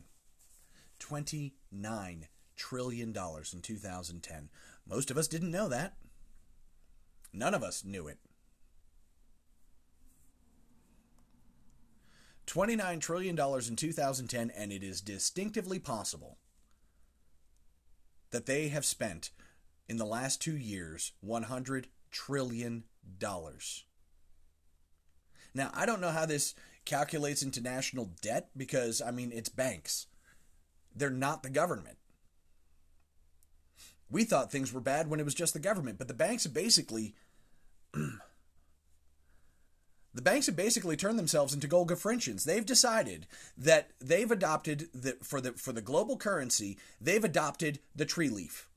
$29 1.01 2.23
trillion 2.57 3.09
in 3.09 3.61
2010. 3.63 4.49
Most 4.89 5.11
of 5.11 5.19
us 5.19 5.27
didn't 5.27 5.51
know 5.51 5.69
that. 5.69 5.95
None 7.35 7.53
of 7.53 7.65
us 7.65 7.85
knew 7.85 8.07
it. 8.07 8.19
$29 12.47 13.01
trillion 13.01 13.37
in 13.37 13.77
2010, 13.77 14.51
and 14.57 14.73
it 14.73 14.85
is 14.85 15.01
distinctively 15.01 15.81
possible 15.81 16.39
that 18.31 18.47
they 18.47 18.69
have 18.69 18.85
spent 18.85 19.31
in 19.89 19.97
the 19.97 20.07
last 20.07 20.41
two 20.41 20.57
years 20.57 21.13
$100 21.27 21.87
trillion. 22.13 22.85
Now, 25.55 25.71
I 25.75 25.87
don't 25.87 26.01
know 26.01 26.11
how 26.11 26.27
this 26.27 26.55
calculates 26.85 27.43
into 27.43 27.61
national 27.61 28.13
debt 28.23 28.51
because, 28.57 29.03
I 29.03 29.11
mean, 29.11 29.33
it's 29.33 29.49
banks. 29.49 30.07
They're 30.95 31.11
not 31.11 31.43
the 31.43 31.51
government. 31.51 31.99
We 34.11 34.23
thought 34.23 34.53
things 34.53 34.73
were 34.73 34.81
bad 34.81 35.09
when 35.09 35.19
it 35.19 35.25
was 35.25 35.35
just 35.35 35.55
the 35.55 35.59
government, 35.59 35.99
but 35.99 36.07
the 36.07 36.15
banks 36.15 36.47
basically 36.47 37.15
the 40.15 40.23
banks 40.23 40.47
have 40.47 40.57
basically 40.57 40.97
turned 40.97 41.19
themselves 41.19 41.53
into 41.53 41.69
Golgafrinchans. 41.69 42.45
They've 42.45 42.65
decided 42.65 43.27
that 43.59 43.91
they've 44.01 44.31
adopted 44.31 44.89
the 44.95 45.17
for 45.23 45.41
the 45.41 45.53
for 45.53 45.73
the 45.73 45.83
global 45.83 46.17
currency, 46.17 46.79
they've 47.01 47.25
adopted 47.25 47.81
the 47.95 48.07
tree 48.07 48.29
leaf. 48.29 48.69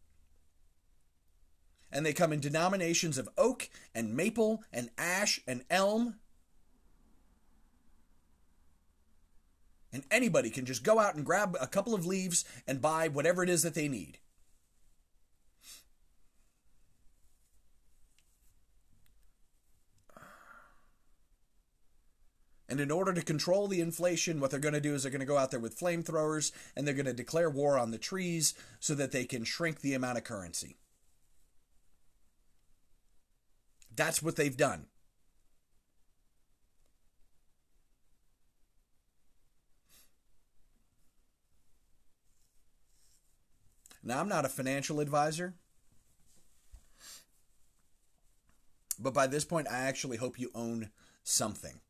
And 1.91 2.06
they 2.06 2.13
come 2.13 2.34
in 2.34 2.39
denominations 2.39 3.17
of 3.17 3.30
oak 3.38 3.69
and 3.95 4.15
maple 4.15 4.63
and 4.73 4.89
ash 4.97 5.39
and 5.47 5.63
elm. 5.69 6.15
And 9.93 10.03
anybody 10.12 10.49
can 10.49 10.65
just 10.65 10.84
go 10.84 10.99
out 10.99 11.15
and 11.15 11.25
grab 11.25 11.56
a 11.62 11.67
couple 11.67 11.93
of 11.95 12.06
leaves 12.06 12.43
and 12.67 12.82
buy 12.82 13.08
whatever 13.08 13.41
it 13.41 13.49
is 13.49 13.63
that 13.63 13.73
they 13.73 13.88
need. 13.88 14.19
And 22.69 22.82
in 22.82 22.91
order 22.91 23.13
to 23.13 23.21
control 23.21 23.67
the 23.67 23.80
inflation, 23.80 24.39
what 24.39 24.51
they're 24.51 24.60
going 24.60 24.73
to 24.73 24.82
do 24.82 24.93
is 24.93 25.03
they're 25.03 25.12
going 25.12 25.19
to 25.21 25.25
go 25.25 25.38
out 25.38 25.51
there 25.51 25.60
with 25.60 25.80
flamethrowers 25.80 26.51
and 26.75 26.86
they're 26.86 26.93
going 26.93 27.06
to 27.06 27.13
declare 27.13 27.49
war 27.49 27.77
on 27.77 27.91
the 27.91 27.97
trees 27.97 28.53
so 28.80 28.93
that 28.95 29.12
they 29.12 29.23
can 29.23 29.45
shrink 29.45 29.80
the 29.80 29.93
amount 29.93 30.17
of 30.17 30.25
currency. 30.25 30.75
That's 33.95 34.21
what 34.21 34.36
they've 34.36 34.56
done. 34.56 34.88
Now, 44.03 44.19
I'm 44.21 44.30
not 44.30 44.45
a 44.45 44.49
financial 44.49 44.99
advisor, 45.01 45.56
but 48.99 49.13
by 49.13 49.27
this 49.27 49.43
point, 49.43 49.67
I 49.69 49.80
actually 49.80 50.15
hope 50.15 50.39
you 50.39 50.49
own 50.56 50.91
something. 51.23 51.82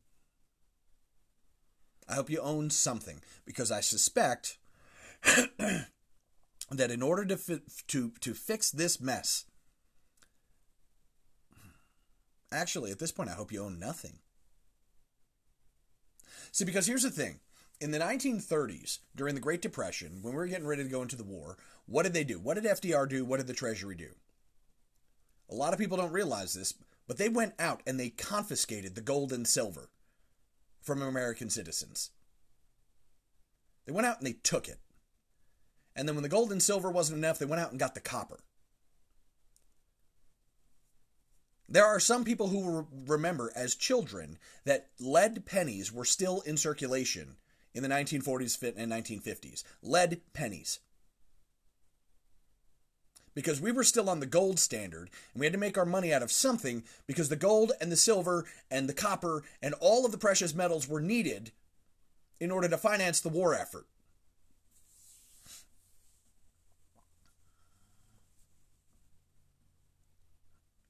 I 2.10 2.15
hope 2.15 2.30
you 2.30 2.39
own 2.39 2.70
something 2.70 3.22
because 3.46 3.72
I 3.72 3.82
suspect 3.82 4.58
that 5.24 6.91
in 6.91 7.02
order 7.02 7.26
to 7.26 7.38
fi- 7.38 7.62
to 7.88 8.12
to 8.22 8.34
fix 8.34 8.72
this 8.72 9.02
mess, 9.02 9.46
actually 12.52 12.91
at 12.91 13.00
this 13.00 13.12
point 13.12 13.30
I 13.30 13.34
hope 13.34 13.52
you 13.52 13.63
own 13.63 13.80
nothing. 13.80 14.20
See, 16.52 16.65
because 16.65 16.88
here's 16.88 17.04
the 17.04 17.12
thing. 17.12 17.39
In 17.80 17.91
the 17.91 18.00
1930s, 18.00 19.00
during 19.15 19.36
the 19.36 19.41
Great 19.41 19.62
Depression, 19.62 20.20
when 20.24 20.34
we 20.34 20.38
were 20.38 20.48
getting 20.48 20.65
ready 20.65 20.84
to 20.84 20.89
go 20.89 21.04
into 21.04 21.15
the 21.15 21.24
war, 21.24 21.58
what 21.86 22.04
did 22.04 22.13
they 22.13 22.24
do? 22.24 22.39
What 22.39 22.56
did 22.56 22.63
FDR 22.63 23.08
do? 23.08 23.24
What 23.24 23.38
did 23.38 23.46
the 23.46 23.54
Treasury 23.54 23.96
do? 23.96 24.10
A 25.50 25.54
lot 25.54 25.74
of 25.74 25.80
people 25.80 25.98
don't 25.98 26.12
realize 26.12 26.54
this, 26.54 26.74
but 27.08 27.17
they 27.17 27.30
went 27.30 27.54
out 27.60 27.84
and 27.86 28.00
they 28.00 28.10
confiscated 28.10 28.96
the 28.96 29.02
gold 29.02 29.32
and 29.32 29.48
silver 29.48 29.89
from 30.88 31.02
American 31.02 31.50
citizens. 31.50 32.12
They 33.86 33.91
went 33.91 34.08
out 34.08 34.17
and 34.17 34.26
they 34.26 34.34
took 34.41 34.67
it. 34.67 34.80
And 35.95 36.08
then 36.08 36.15
when 36.15 36.23
the 36.23 36.30
gold 36.30 36.52
and 36.52 36.63
silver 36.63 36.89
wasn't 36.89 37.17
enough, 37.17 37.38
they 37.38 37.45
went 37.45 37.62
out 37.62 37.71
and 37.71 37.80
got 37.80 37.93
the 37.93 38.00
copper. 38.00 38.39
There 41.69 41.86
are 41.86 42.00
some 42.00 42.23
people 42.23 42.47
who 42.47 42.88
remember 43.06 43.52
as 43.54 43.76
children 43.76 44.38
that 44.63 44.88
lead 45.00 45.45
pennies 45.45 45.91
were 45.91 46.06
still 46.06 46.39
in 46.41 46.56
circulation 46.56 47.36
in 47.73 47.84
the 47.84 47.89
1940s 47.89 48.78
and 48.78 48.91
1950s. 48.91 49.63
Lead 49.82 50.21
pennies. 50.34 50.80
Because 53.38 53.62
we 53.62 53.71
were 53.71 53.84
still 53.84 54.10
on 54.10 54.19
the 54.19 54.26
gold 54.26 54.58
standard 54.58 55.12
and 55.32 55.39
we 55.39 55.45
had 55.45 55.54
to 55.54 55.60
make 55.60 55.78
our 55.78 55.86
money 55.86 56.12
out 56.12 56.23
of 56.23 56.32
something 56.32 56.84
because 57.06 57.30
the 57.30 57.36
gold 57.36 57.71
and 57.80 57.91
the 57.91 57.95
silver 57.95 58.45
and 58.71 58.89
the 58.89 58.95
copper 58.95 59.43
and 59.62 59.76
all 59.80 60.08
of 60.08 60.12
the 60.12 60.17
precious 60.17 60.56
metals 60.56 60.88
were 60.88 61.02
needed 61.02 61.52
in 62.39 62.50
order 62.50 62.67
to 62.67 62.80
finance 62.80 63.19
the 63.19 63.30
war 63.30 63.54
effort. 63.54 63.86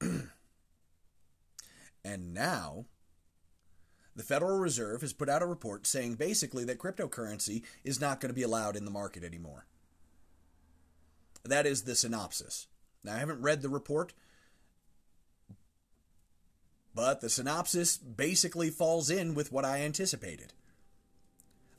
and 2.02 2.32
now, 2.32 2.86
the 4.16 4.22
Federal 4.22 4.56
Reserve 4.56 5.02
has 5.02 5.12
put 5.12 5.28
out 5.28 5.42
a 5.42 5.46
report 5.46 5.86
saying 5.86 6.14
basically 6.14 6.64
that 6.64 6.78
cryptocurrency 6.78 7.62
is 7.84 8.00
not 8.00 8.20
going 8.20 8.30
to 8.30 8.34
be 8.34 8.42
allowed 8.42 8.74
in 8.74 8.86
the 8.86 8.90
market 8.90 9.22
anymore. 9.22 9.66
That 11.48 11.66
is 11.66 11.82
the 11.82 11.94
synopsis. 11.94 12.66
Now, 13.02 13.14
I 13.14 13.18
haven't 13.18 13.40
read 13.40 13.62
the 13.62 13.70
report, 13.70 14.12
but 16.94 17.20
the 17.20 17.30
synopsis 17.30 17.96
basically 17.96 18.70
falls 18.70 19.08
in 19.08 19.34
with 19.34 19.50
what 19.50 19.64
I 19.64 19.80
anticipated. 19.80 20.52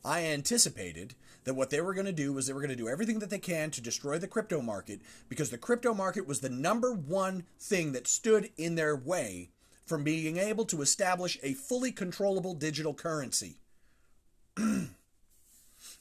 I 0.04 0.24
anticipated 0.24 1.14
that 1.44 1.54
what 1.54 1.70
they 1.70 1.82
were 1.82 1.94
going 1.94 2.06
to 2.06 2.12
do 2.12 2.34
was 2.34 2.48
they 2.48 2.54
were 2.54 2.62
going 2.62 2.70
to 2.70 2.76
do 2.76 2.88
everything 2.88 3.20
that 3.20 3.30
they 3.30 3.38
can 3.38 3.70
to 3.72 3.82
destroy 3.82 4.18
the 4.18 4.28
crypto 4.28 4.62
market 4.62 5.02
because 5.28 5.50
the 5.50 5.58
crypto 5.58 5.94
market 5.94 6.26
was 6.26 6.40
the 6.40 6.50
number 6.50 6.92
one 6.94 7.44
thing 7.60 7.92
that 7.92 8.08
stood 8.08 8.50
in 8.58 8.76
their 8.76 8.96
way 8.96 9.50
from 9.86 10.04
being 10.04 10.38
able 10.38 10.66
to 10.66 10.82
establish 10.82 11.38
a 11.44 11.54
fully 11.54 11.92
controllable 11.92 12.54
digital 12.54 12.94
currency. 12.94 13.58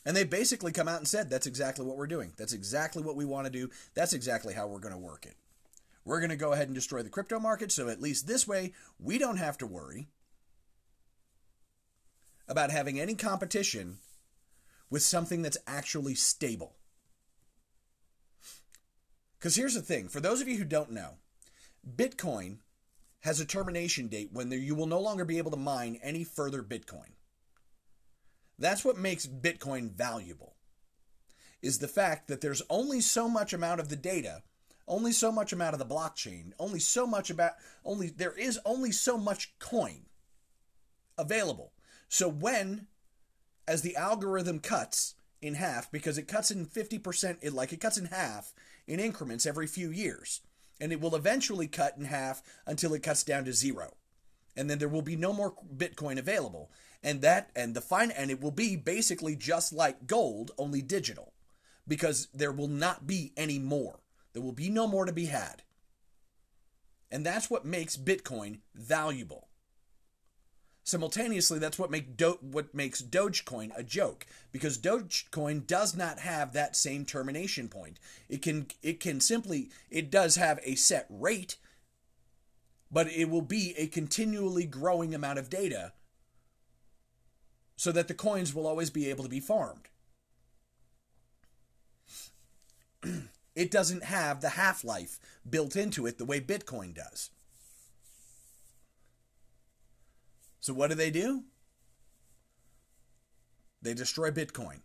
and 0.07 0.17
they 0.17 0.25
basically 0.25 0.73
come 0.73 0.89
out 0.89 0.99
and 0.99 1.09
said 1.09 1.29
that's 1.29 1.47
exactly 1.47 1.85
what 1.85 1.97
we're 1.97 2.07
doing. 2.07 2.33
That's 2.37 2.53
exactly 2.53 3.03
what 3.03 3.17
we 3.17 3.25
want 3.25 3.47
to 3.47 3.53
do. 3.53 3.71
That's 3.95 4.13
exactly 4.13 4.55
how 4.55 4.67
we're 4.67 4.79
going 4.79 4.95
to 4.95 4.99
work 4.99 5.27
it. 5.27 5.35
We're 6.05 6.21
going 6.21 6.31
to 6.31 6.37
go 6.37 6.53
ahead 6.53 6.69
and 6.69 6.75
destroy 6.75 7.03
the 7.03 7.11
crypto 7.11 7.39
market 7.39 7.71
so 7.71 7.89
at 7.89 8.01
least 8.01 8.27
this 8.27 8.49
way 8.49 8.73
we 8.99 9.19
don't 9.19 9.37
have 9.37 9.59
to 9.59 9.67
worry 9.67 10.09
about 12.49 12.71
having 12.71 12.99
any 12.99 13.15
competition 13.15 13.99
with 14.89 15.03
something 15.03 15.43
that's 15.43 15.59
actually 15.67 16.15
stable. 16.15 16.77
Because 19.39 19.55
here's 19.55 19.75
the 19.75 19.83
thing 19.83 20.09
for 20.09 20.21
those 20.21 20.41
of 20.41 20.49
you 20.49 20.57
who 20.57 20.65
don't 20.65 20.91
know, 20.91 21.17
Bitcoin 21.97 22.59
has 23.21 23.41
a 23.41 23.45
termination 23.45 24.09
date 24.09 24.31
when 24.33 24.51
you 24.51 24.75
will 24.75 24.87
no 24.87 25.01
longer 25.01 25.25
be 25.25 25.39
able 25.39 25.51
to 25.51 25.57
mine 25.57 25.99
any 26.03 26.25
further 26.25 26.63
Bitcoin. 26.63 27.13
That's 28.59 28.85
what 28.85 28.97
makes 28.97 29.27
Bitcoin 29.27 29.93
valuable. 29.93 30.55
Is 31.63 31.79
the 31.79 31.89
fact 31.89 32.29
that 32.29 32.41
there's 32.41 32.63
only 32.71 33.01
so 33.01 33.29
much 33.29 33.53
amount 33.53 33.81
of 33.81 33.89
the 33.89 33.97
data, 33.97 34.43
only 34.87 35.13
so 35.13 35.31
much 35.31 35.53
amount 35.53 35.75
of 35.75 35.79
the 35.79 35.95
blockchain, 35.95 36.53
only 36.59 36.79
so 36.79 37.07
much 37.07 37.31
about 37.31 37.53
only 37.85 38.09
there 38.09 38.37
is 38.37 38.59
only 38.65 38.93
so 38.93 39.19
much 39.19 39.59
coin 39.59 40.07
available. 41.17 41.73
So 42.09 42.29
when 42.29 42.87
as 43.67 43.83
the 43.83 43.97
algorithm 43.97 44.61
cuts 44.61 45.15
in 45.41 45.55
half 45.55 45.91
because 45.93 46.19
it 46.19 46.27
cuts 46.27 46.51
in 46.51 46.67
50% 46.67 47.37
it 47.43 47.53
like 47.53 47.73
it 47.73 47.81
cuts 47.81 47.99
in 47.99 48.07
half 48.07 48.53
in 48.87 48.99
increments 48.99 49.47
every 49.47 49.67
few 49.67 49.91
years 49.91 50.41
and 50.81 50.91
it 50.91 51.01
will 51.01 51.15
eventually 51.15 51.69
cut 51.69 51.97
in 51.97 52.07
half 52.07 52.43
until 52.67 52.95
it 52.95 53.03
cuts 53.03 53.23
down 53.23 53.45
to 53.45 53.53
zero 53.53 53.95
and 54.57 54.69
then 54.69 54.79
there 54.79 54.89
will 54.89 55.03
be 55.03 55.17
no 55.17 55.33
more 55.33 55.55
bitcoin 55.77 56.19
available 56.19 56.71
and 57.03 57.23
that 57.23 57.51
and 57.55 57.75
the 57.75 57.81
fine 57.81 58.11
and 58.11 58.31
it 58.31 58.41
will 58.41 58.51
be 58.51 58.77
basically 58.77 59.37
just 59.37 59.73
like 59.73 60.07
gold 60.07 60.51
only 60.59 60.83
digital 60.83 61.33
because 61.87 62.29
there 62.35 62.53
will 62.53 62.69
not 62.69 63.07
be 63.07 63.33
any 63.37 63.59
more. 63.59 64.01
There 64.33 64.43
will 64.43 64.53
be 64.53 64.69
no 64.69 64.87
more 64.87 65.07
to 65.07 65.13
be 65.13 65.27
had. 65.27 65.63
And 67.11 67.25
that's 67.25 67.49
what 67.49 67.65
makes 67.65 67.97
bitcoin 67.97 68.59
valuable. 68.75 69.49
Simultaneously, 70.85 71.59
that's 71.59 71.79
what 71.79 71.91
make 71.91 72.17
Do- 72.17 72.39
what 72.41 72.75
makes 72.75 73.03
Dogecoin 73.03 73.73
a 73.77 73.83
joke 73.83 74.27
because 74.53 74.79
Dogecoin 74.79 75.67
does 75.67 75.95
not 75.95 76.19
have 76.21 76.53
that 76.53 76.77
same 76.77 77.05
termination 77.05 77.69
point. 77.69 77.99
It 78.29 78.43
can 78.43 78.69
it 78.83 78.99
can 78.99 79.21
simply 79.21 79.71
it 79.91 80.11
does 80.11 80.37
have 80.37 80.61
a 80.63 80.77
set 80.77 81.07
rate, 81.11 81.57
but 82.91 83.07
it 83.11 83.29
will 83.29 83.43
be 83.43 83.75
a 83.77 83.87
continually 83.87 84.65
growing 84.65 85.15
amount 85.15 85.39
of 85.39 85.51
data 85.51 85.93
so 87.79 87.93
that 87.93 88.09
the 88.09 88.15
coins 88.15 88.53
will 88.53 88.67
always 88.67 88.91
be 88.91 89.09
able 89.09 89.23
to 89.23 89.31
be 89.31 89.39
farmed. 89.39 89.89
it 93.55 93.71
doesn't 93.71 94.03
have 94.03 94.41
the 94.41 94.49
half-life 94.51 95.21
built 95.49 95.77
into 95.77 96.05
it 96.05 96.19
the 96.19 96.25
way 96.25 96.41
Bitcoin 96.41 96.93
does. 96.93 97.31
So 100.59 100.75
what 100.75 100.89
do 100.89 100.97
they 100.97 101.13
do? 101.13 101.45
They 103.81 103.95
destroy 103.95 104.33
Bitcoin. 104.33 104.81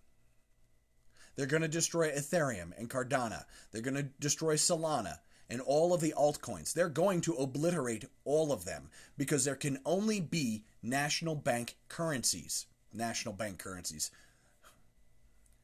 They're 1.36 1.48
going 1.48 1.64
to 1.64 1.68
destroy 1.68 2.12
Ethereum 2.12 2.78
and 2.78 2.92
Cardano. 2.92 3.44
They're 3.72 3.82
going 3.82 3.96
to 3.96 4.04
destroy 4.04 4.54
Solana 4.54 5.18
and 5.50 5.62
all 5.62 5.96
of 5.96 6.02
the 6.02 6.14
altcoins. 6.16 6.74
They're 6.74 6.90
going 6.90 7.22
to 7.22 7.34
obliterate 7.34 8.06
all 8.24 8.52
of 8.52 8.66
them 8.66 8.92
because 9.18 9.46
there 9.46 9.56
can 9.56 9.80
only 9.84 10.20
be 10.20 10.66
national 10.84 11.34
bank 11.34 11.76
currencies. 11.90 12.68
National 12.94 13.34
bank 13.34 13.60
currencies. 13.60 14.12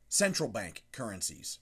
Central 0.08 0.50
bank 0.50 0.84
currencies. 0.92 1.60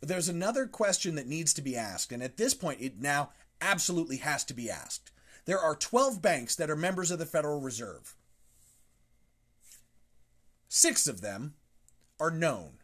But 0.00 0.08
there's 0.08 0.28
another 0.28 0.66
question 0.66 1.14
that 1.14 1.26
needs 1.26 1.54
to 1.54 1.62
be 1.62 1.76
asked, 1.76 2.12
and 2.12 2.22
at 2.22 2.36
this 2.36 2.54
point, 2.54 2.80
it 2.80 3.00
now 3.00 3.30
absolutely 3.60 4.18
has 4.18 4.44
to 4.44 4.54
be 4.54 4.70
asked. 4.70 5.10
There 5.46 5.58
are 5.58 5.74
12 5.74 6.20
banks 6.20 6.56
that 6.56 6.70
are 6.70 6.76
members 6.76 7.10
of 7.10 7.18
the 7.18 7.26
Federal 7.26 7.60
Reserve. 7.60 8.14
Six 10.68 11.06
of 11.06 11.20
them 11.20 11.54
are 12.18 12.30
known 12.30 12.78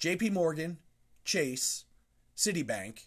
JP 0.00 0.32
Morgan, 0.32 0.78
Chase, 1.24 1.84
Citibank, 2.36 3.06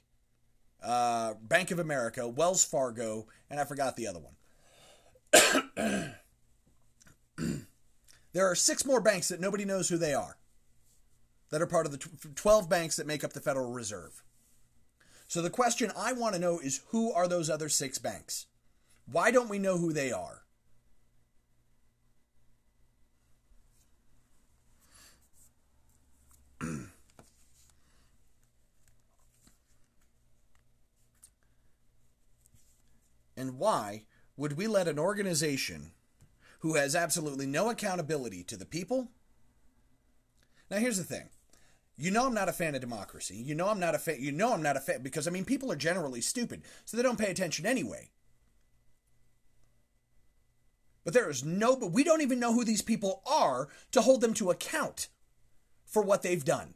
uh, 0.81 1.33
Bank 1.41 1.71
of 1.71 1.79
America, 1.79 2.27
Wells 2.27 2.63
Fargo, 2.63 3.27
and 3.49 3.59
I 3.59 3.65
forgot 3.65 3.95
the 3.95 4.07
other 4.07 4.19
one. 4.19 6.13
there 8.35 8.51
are 8.51 8.55
six 8.55 8.85
more 8.85 8.99
banks 8.99 9.29
that 9.29 9.39
nobody 9.39 9.63
knows 9.63 9.87
who 9.87 9.97
they 9.97 10.13
are, 10.13 10.35
that 11.51 11.61
are 11.61 11.65
part 11.65 11.85
of 11.85 11.93
the 11.93 11.97
12 12.35 12.67
banks 12.67 12.97
that 12.97 13.07
make 13.07 13.23
up 13.23 13.31
the 13.31 13.39
Federal 13.39 13.71
Reserve. 13.71 14.21
So 15.25 15.41
the 15.41 15.49
question 15.49 15.89
I 15.95 16.11
want 16.11 16.35
to 16.35 16.41
know 16.41 16.59
is 16.59 16.81
who 16.89 17.13
are 17.13 17.29
those 17.29 17.49
other 17.49 17.69
six 17.69 17.97
banks? 17.97 18.47
Why 19.09 19.31
don't 19.31 19.47
we 19.47 19.57
know 19.57 19.77
who 19.77 19.93
they 19.93 20.11
are? 20.11 20.41
and 33.37 33.57
why 33.57 34.03
would 34.35 34.57
we 34.57 34.67
let 34.67 34.89
an 34.89 34.99
organization 34.99 35.91
who 36.65 36.73
has 36.73 36.95
absolutely 36.95 37.45
no 37.45 37.69
accountability 37.69 38.43
to 38.43 38.57
the 38.57 38.65
people? 38.65 39.11
Now 40.71 40.77
here's 40.77 40.97
the 40.97 41.03
thing. 41.03 41.29
You 41.95 42.09
know 42.09 42.25
I'm 42.25 42.33
not 42.33 42.49
a 42.49 42.53
fan 42.53 42.73
of 42.73 42.81
democracy. 42.81 43.35
You 43.35 43.53
know 43.53 43.67
I'm 43.67 43.79
not 43.79 43.93
a 43.93 43.99
fan 43.99 44.17
you 44.19 44.31
know 44.31 44.51
I'm 44.51 44.63
not 44.63 44.75
a 44.75 44.79
fan 44.79 45.03
because 45.03 45.27
I 45.27 45.31
mean 45.31 45.45
people 45.45 45.71
are 45.71 45.75
generally 45.75 46.21
stupid, 46.21 46.63
so 46.83 46.97
they 46.97 47.03
don't 47.03 47.19
pay 47.19 47.29
attention 47.29 47.67
anyway. 47.67 48.09
But 51.03 51.13
there 51.13 51.29
is 51.29 51.45
no, 51.45 51.75
but 51.75 51.91
we 51.91 52.03
don't 52.03 52.21
even 52.21 52.39
know 52.39 52.51
who 52.51 52.65
these 52.65 52.81
people 52.81 53.21
are 53.31 53.69
to 53.91 54.01
hold 54.01 54.21
them 54.21 54.33
to 54.33 54.49
account 54.49 55.09
for 55.85 56.01
what 56.01 56.23
they've 56.23 56.43
done. 56.43 56.73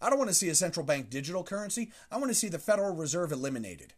I 0.00 0.08
don't 0.08 0.18
want 0.18 0.30
to 0.30 0.34
see 0.34 0.48
a 0.48 0.54
central 0.54 0.86
bank 0.86 1.10
digital 1.10 1.44
currency. 1.44 1.92
I 2.10 2.16
want 2.16 2.30
to 2.30 2.34
see 2.34 2.48
the 2.48 2.58
Federal 2.58 2.96
Reserve 2.96 3.32
eliminated. 3.32 3.92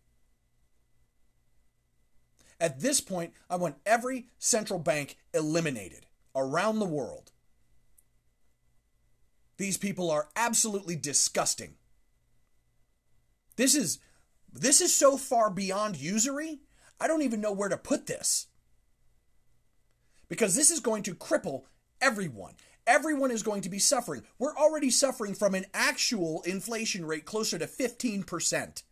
At 2.64 2.81
this 2.81 3.03
point, 3.03 3.35
I 3.50 3.57
want 3.57 3.77
every 3.85 4.29
central 4.38 4.79
bank 4.79 5.18
eliminated 5.35 6.07
around 6.35 6.79
the 6.79 6.87
world. 6.87 7.31
These 9.59 9.77
people 9.77 10.11
are 10.11 10.31
absolutely 10.35 10.96
disgusting. 10.96 11.74
This 13.57 13.74
is 13.74 13.98
this 14.50 14.81
is 14.81 14.94
so 14.94 15.18
far 15.18 15.50
beyond 15.50 15.98
usury, 15.98 16.61
I 16.98 17.07
don't 17.07 17.20
even 17.20 17.42
know 17.42 17.53
where 17.53 17.68
to 17.68 17.77
put 17.77 18.07
this. 18.07 18.46
Because 20.31 20.57
this 20.57 20.70
is 20.70 20.81
going 20.81 21.03
to 21.03 21.14
cripple 21.14 21.64
everyone. 22.00 22.55
Everyone 22.87 23.31
is 23.31 23.42
going 23.42 23.61
to 23.61 23.68
be 23.68 23.79
suffering. 23.79 24.22
We're 24.38 24.57
already 24.57 24.88
suffering 24.88 25.35
from 25.35 25.55
an 25.55 25.66
actual 25.74 26.40
inflation 26.46 27.05
rate 27.05 27.27
closer 27.27 27.59
to 27.59 27.66
15%. 27.66 28.83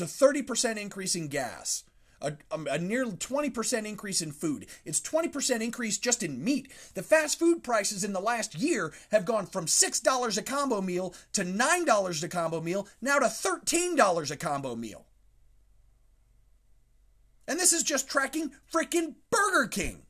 It's 0.00 0.22
a 0.22 0.24
30% 0.24 0.78
increase 0.78 1.14
in 1.14 1.28
gas 1.28 1.84
a, 2.22 2.34
um, 2.50 2.66
a, 2.70 2.78
nearly 2.78 3.12
20% 3.12 3.86
increase 3.86 4.20
in 4.20 4.32
food. 4.32 4.66
It's 4.84 5.00
20% 5.00 5.60
increase 5.60 5.98
just 5.98 6.22
in 6.22 6.42
meat. 6.42 6.70
The 6.94 7.02
fast 7.02 7.38
food 7.38 7.62
prices 7.62 8.04
in 8.04 8.12
the 8.12 8.20
last 8.20 8.54
year 8.54 8.92
have 9.10 9.24
gone 9.24 9.46
from 9.46 9.66
$6 9.66 10.38
a 10.38 10.42
combo 10.42 10.80
meal 10.80 11.14
to 11.32 11.44
$9 11.44 12.22
a 12.22 12.28
combo 12.28 12.60
meal, 12.60 12.86
now 13.00 13.18
to 13.18 13.26
$13 13.26 14.30
a 14.30 14.36
combo 14.36 14.76
meal. 14.76 15.06
And 17.48 17.58
this 17.58 17.72
is 17.72 17.82
just 17.82 18.08
tracking 18.08 18.52
freaking 18.72 19.14
Burger 19.30 19.66
King. 19.66 20.02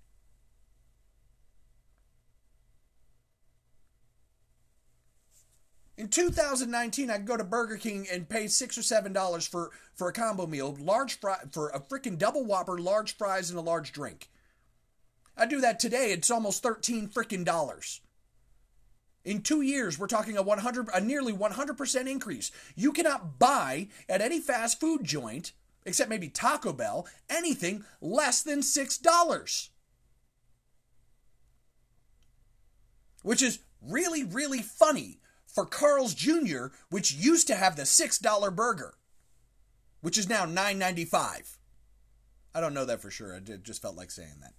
In 6.00 6.08
2019, 6.08 7.10
I 7.10 7.18
could 7.18 7.26
go 7.26 7.36
to 7.36 7.44
Burger 7.44 7.76
King 7.76 8.06
and 8.10 8.26
pay 8.26 8.46
six 8.46 8.78
or 8.78 8.82
seven 8.82 9.12
dollars 9.12 9.46
for 9.46 9.70
for 9.94 10.08
a 10.08 10.14
combo 10.14 10.46
meal, 10.46 10.74
large 10.80 11.20
fry 11.20 11.36
for 11.52 11.68
a 11.68 11.78
freaking 11.78 12.16
double 12.16 12.46
Whopper, 12.46 12.78
large 12.78 13.18
fries, 13.18 13.50
and 13.50 13.58
a 13.58 13.62
large 13.62 13.92
drink. 13.92 14.30
I 15.36 15.44
do 15.44 15.60
that 15.60 15.78
today. 15.78 16.10
It's 16.10 16.30
almost 16.30 16.62
thirteen 16.62 17.06
freaking 17.06 17.44
dollars. 17.44 18.00
In 19.26 19.42
two 19.42 19.60
years, 19.60 19.98
we're 19.98 20.06
talking 20.06 20.38
a 20.38 20.42
100, 20.42 20.88
a 20.94 21.02
nearly 21.02 21.34
100% 21.34 22.10
increase. 22.10 22.50
You 22.74 22.92
cannot 22.92 23.38
buy 23.38 23.88
at 24.08 24.22
any 24.22 24.40
fast 24.40 24.80
food 24.80 25.04
joint 25.04 25.52
except 25.84 26.08
maybe 26.08 26.30
Taco 26.30 26.72
Bell, 26.72 27.06
anything 27.28 27.84
less 28.00 28.42
than 28.42 28.60
$6. 28.60 29.68
Which 33.22 33.42
is 33.42 33.58
really, 33.82 34.24
really 34.24 34.62
funny 34.62 35.20
for 35.52 35.66
Carl's 35.66 36.14
Jr., 36.14 36.66
which 36.90 37.12
used 37.12 37.46
to 37.48 37.54
have 37.54 37.76
the 37.76 37.82
$6 37.82 38.54
burger, 38.54 38.94
which 40.00 40.16
is 40.16 40.28
now 40.28 40.46
$9.95. 40.46 41.56
I 42.54 42.60
don't 42.60 42.74
know 42.74 42.84
that 42.84 43.00
for 43.00 43.10
sure. 43.10 43.34
I 43.34 43.40
just 43.40 43.82
felt 43.82 43.96
like 43.96 44.10
saying 44.10 44.40
that. 44.40 44.54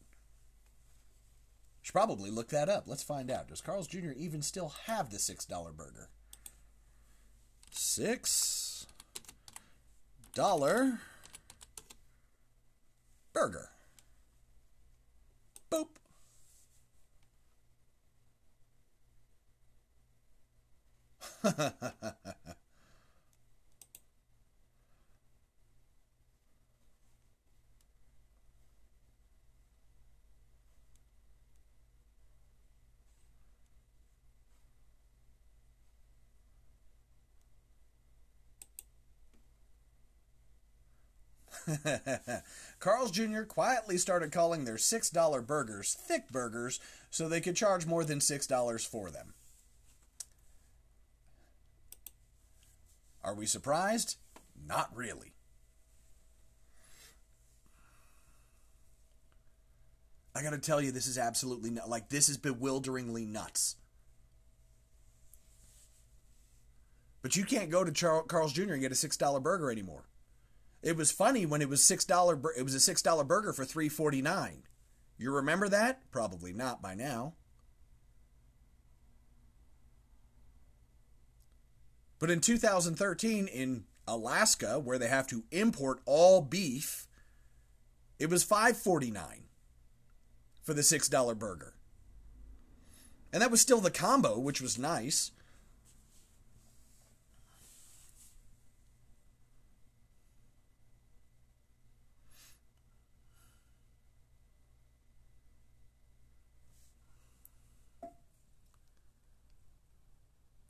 Should 1.82 1.94
probably 1.94 2.30
look 2.30 2.50
that 2.50 2.70
up. 2.70 2.84
Let's 2.88 3.04
find 3.04 3.32
out. 3.32 3.48
Does 3.48 3.62
Carl's 3.62 3.88
Jr. 3.88 4.12
even 4.16 4.42
still 4.42 4.74
have 4.86 5.10
the 5.10 5.18
$6 5.18 5.76
burger? 5.76 6.10
$6 7.74 8.86
burger. 13.34 13.70
Boop. 15.72 15.88
Carl's 42.80 43.12
Jr. 43.12 43.44
quietly 43.44 43.98
started 43.98 44.32
calling 44.32 44.66
their 44.66 44.76
$6 44.76 45.48
burgers 45.48 45.94
thick 45.94 46.30
burgers 46.32 46.80
so 47.10 47.28
they 47.28 47.42
could 47.42 47.56
charge 47.56 47.86
more 47.86 48.04
than 48.04 48.20
$6 48.20 48.88
for 48.88 49.10
them. 49.10 49.34
Are 53.24 53.36
we 53.36 53.46
surprised? 53.46 54.18
Not 54.68 54.90
really. 54.96 55.34
I 60.34 60.42
gotta 60.42 60.58
tell 60.58 60.82
you, 60.82 60.92
this 60.92 61.08
is 61.08 61.18
absolutely 61.18 61.72
like 61.88 62.10
this 62.10 62.30
is 62.30 62.38
bewilderingly 62.38 63.26
nuts. 63.26 63.76
But 67.22 67.36
you 67.36 67.44
can't 67.44 67.70
go 67.70 67.84
to 67.84 67.92
Char- 67.92 68.24
Carl's 68.24 68.54
Jr. 68.54 68.74
and 68.74 68.82
get 68.82 68.92
a 68.92 68.96
six 68.96 69.18
dollar 69.18 69.40
burger 69.40 69.72
anymore. 69.72 70.06
It 70.82 70.98
was 70.98 71.12
funny 71.12 71.46
when 71.46 71.62
it 71.62 71.70
was 71.70 71.84
six 71.84 72.06
dollar. 72.06 72.40
It 72.58 72.64
was 72.64 72.74
a 72.74 72.80
six 72.80 73.02
dollar 73.02 73.24
burger 73.24 73.54
for 73.54 73.66
three 73.66 73.90
forty 73.90 74.22
nine. 74.22 74.64
You 75.18 75.32
remember 75.32 75.70
that? 75.70 76.10
Probably 76.12 76.54
not 76.54 76.82
by 76.82 76.96
now. 76.96 77.34
But 82.22 82.30
in 82.30 82.40
2013, 82.40 83.48
in 83.48 83.86
Alaska, 84.08 84.80
where 84.80 85.00
they 85.00 85.08
have 85.08 85.26
to 85.28 85.44
import 85.52 86.02
all 86.06 86.40
beef, 86.42 87.08
it 88.20 88.30
was 88.30 88.46
5.49 88.46 89.16
for 90.62 90.76
the 90.76 90.82
$6 90.82 91.40
burger. 91.40 91.74
And 93.34 93.42
that 93.42 93.50
was 93.50 93.60
still 93.60 93.82
the 93.82 93.90
combo, 93.90 94.38
which 94.38 94.62
was 94.62 94.78
nice. 94.78 95.32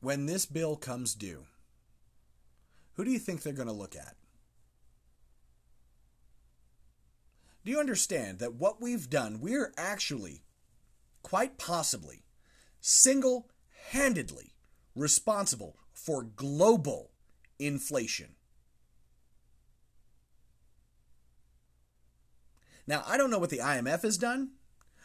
When 0.01 0.25
this 0.25 0.45
bill 0.45 0.75
comes 0.75 1.15
due, 1.15 1.45
who 2.93 3.05
do 3.05 3.11
you 3.11 3.19
think 3.19 3.41
they're 3.41 3.53
going 3.53 3.67
to 3.67 3.73
look 3.73 3.95
at? 3.95 4.15
Do 7.63 7.71
you 7.71 7.79
understand 7.79 8.39
that 8.39 8.55
what 8.55 8.81
we've 8.81 9.09
done, 9.09 9.39
we're 9.39 9.71
actually, 9.77 10.41
quite 11.21 11.59
possibly, 11.59 12.23
single 12.79 13.49
handedly 13.91 14.55
responsible 14.95 15.77
for 15.93 16.23
global 16.23 17.11
inflation? 17.59 18.35
Now, 22.87 23.03
I 23.05 23.15
don't 23.15 23.29
know 23.29 23.39
what 23.39 23.51
the 23.51 23.59
IMF 23.59 24.01
has 24.01 24.17
done. 24.17 24.51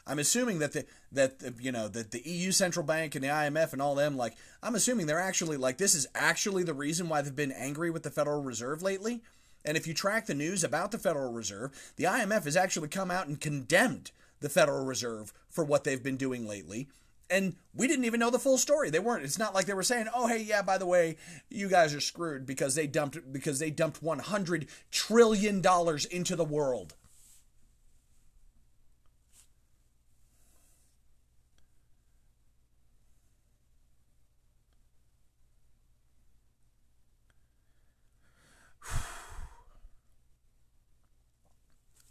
I'm 0.07 0.19
assuming 0.19 0.61
that 0.61 0.73
the 0.73 0.87
that 1.13 1.41
the, 1.41 1.55
you 1.61 1.73
know 1.73 1.89
that 1.89 2.13
the 2.13 2.23
EU 2.25 2.53
central 2.53 2.87
bank 2.87 3.15
and 3.15 3.25
the 3.25 3.29
IMF 3.29 3.73
and 3.73 3.83
all 3.83 3.95
them 3.95 4.17
like 4.17 4.37
I'm 4.63 4.75
assuming 4.75 5.07
they're 5.07 5.19
actually 5.19 5.57
like 5.57 5.79
this 5.79 5.95
is 5.95 6.07
actually 6.15 6.63
the 6.63 6.75
reason 6.75 7.09
why 7.09 7.23
they've 7.23 7.35
been 7.35 7.53
angry 7.53 7.91
with 7.91 8.05
the 8.05 8.11
Federal 8.11 8.43
Reserve 8.43 8.83
lately. 8.83 9.23
And 9.65 9.77
if 9.77 9.87
you 9.87 9.95
track 9.95 10.27
the 10.27 10.35
news 10.35 10.63
about 10.63 10.93
the 10.93 10.99
Federal 10.99 11.33
Reserve, 11.33 11.93
the 11.97 12.05
IMF 12.05 12.45
has 12.45 12.57
actually 12.57 12.89
come 12.89 13.11
out 13.11 13.27
and 13.27 13.41
condemned 13.41 14.13
the 14.39 14.49
Federal 14.49 14.85
Reserve 14.85 15.33
for 15.49 15.65
what 15.65 15.83
they've 15.83 16.03
been 16.03 16.17
doing 16.17 16.47
lately. 16.47 16.89
And 17.29 17.57
we 17.75 17.89
didn't 17.89 18.05
even 18.05 18.21
know 18.21 18.31
the 18.31 18.39
full 18.39 18.59
story. 18.59 18.91
They 18.91 19.01
weren't. 19.01 19.25
It's 19.25 19.41
not 19.41 19.53
like 19.53 19.67
they 19.67 19.75
were 19.75 19.83
saying, 19.83 20.07
"Oh, 20.15 20.29
hey, 20.29 20.41
yeah, 20.41 20.63
by 20.63 20.79
the 20.79 20.87
way, 20.87 21.17
you 21.51 21.69
guys 21.69 21.93
are 21.93 22.01
screwed 22.01 22.47
because 22.47 22.77
they 22.77 22.87
dumped 22.87 23.33
because 23.33 23.59
they 23.59 23.71
dumped 23.71 24.01
100 24.01 24.69
trillion 24.93 25.61
dollars 25.61 26.05
into 26.05 26.37
the 26.37 26.45
world." 26.45 26.95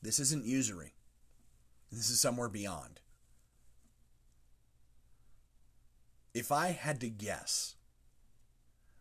This 0.05 0.19
isn't 0.19 0.45
usury. 0.45 0.93
This 1.91 2.11
is 2.11 2.21
somewhere 2.21 2.47
beyond. 2.47 3.01
If 6.31 6.51
I 6.51 6.67
had 6.67 7.01
to 7.01 7.09
guess 7.09 7.75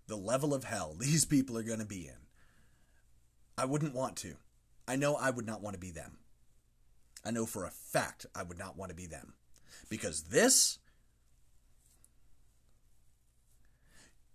the 0.07 0.17
level 0.17 0.55
of 0.55 0.65
hell 0.65 0.95
these 0.99 1.27
people 1.27 1.59
are 1.59 1.63
going 1.63 1.79
to 1.81 1.85
be 1.85 2.07
in, 2.07 2.25
I 3.59 3.67
wouldn't 3.67 3.95
want 3.95 4.17
to. 4.17 4.37
I 4.89 4.97
know 4.97 5.15
I 5.15 5.29
would 5.29 5.47
not 5.47 5.61
want 5.61 5.75
to 5.75 5.81
be 5.81 5.91
them. 5.91 6.17
I 7.23 7.31
know 7.31 7.45
for 7.45 7.67
a 7.67 7.71
fact 7.71 8.25
I 8.35 8.43
would 8.43 8.59
not 8.59 8.79
want 8.79 8.89
to 8.89 8.97
be 8.97 9.07
them. 9.07 9.35
Because 9.91 10.23
this. 10.23 10.79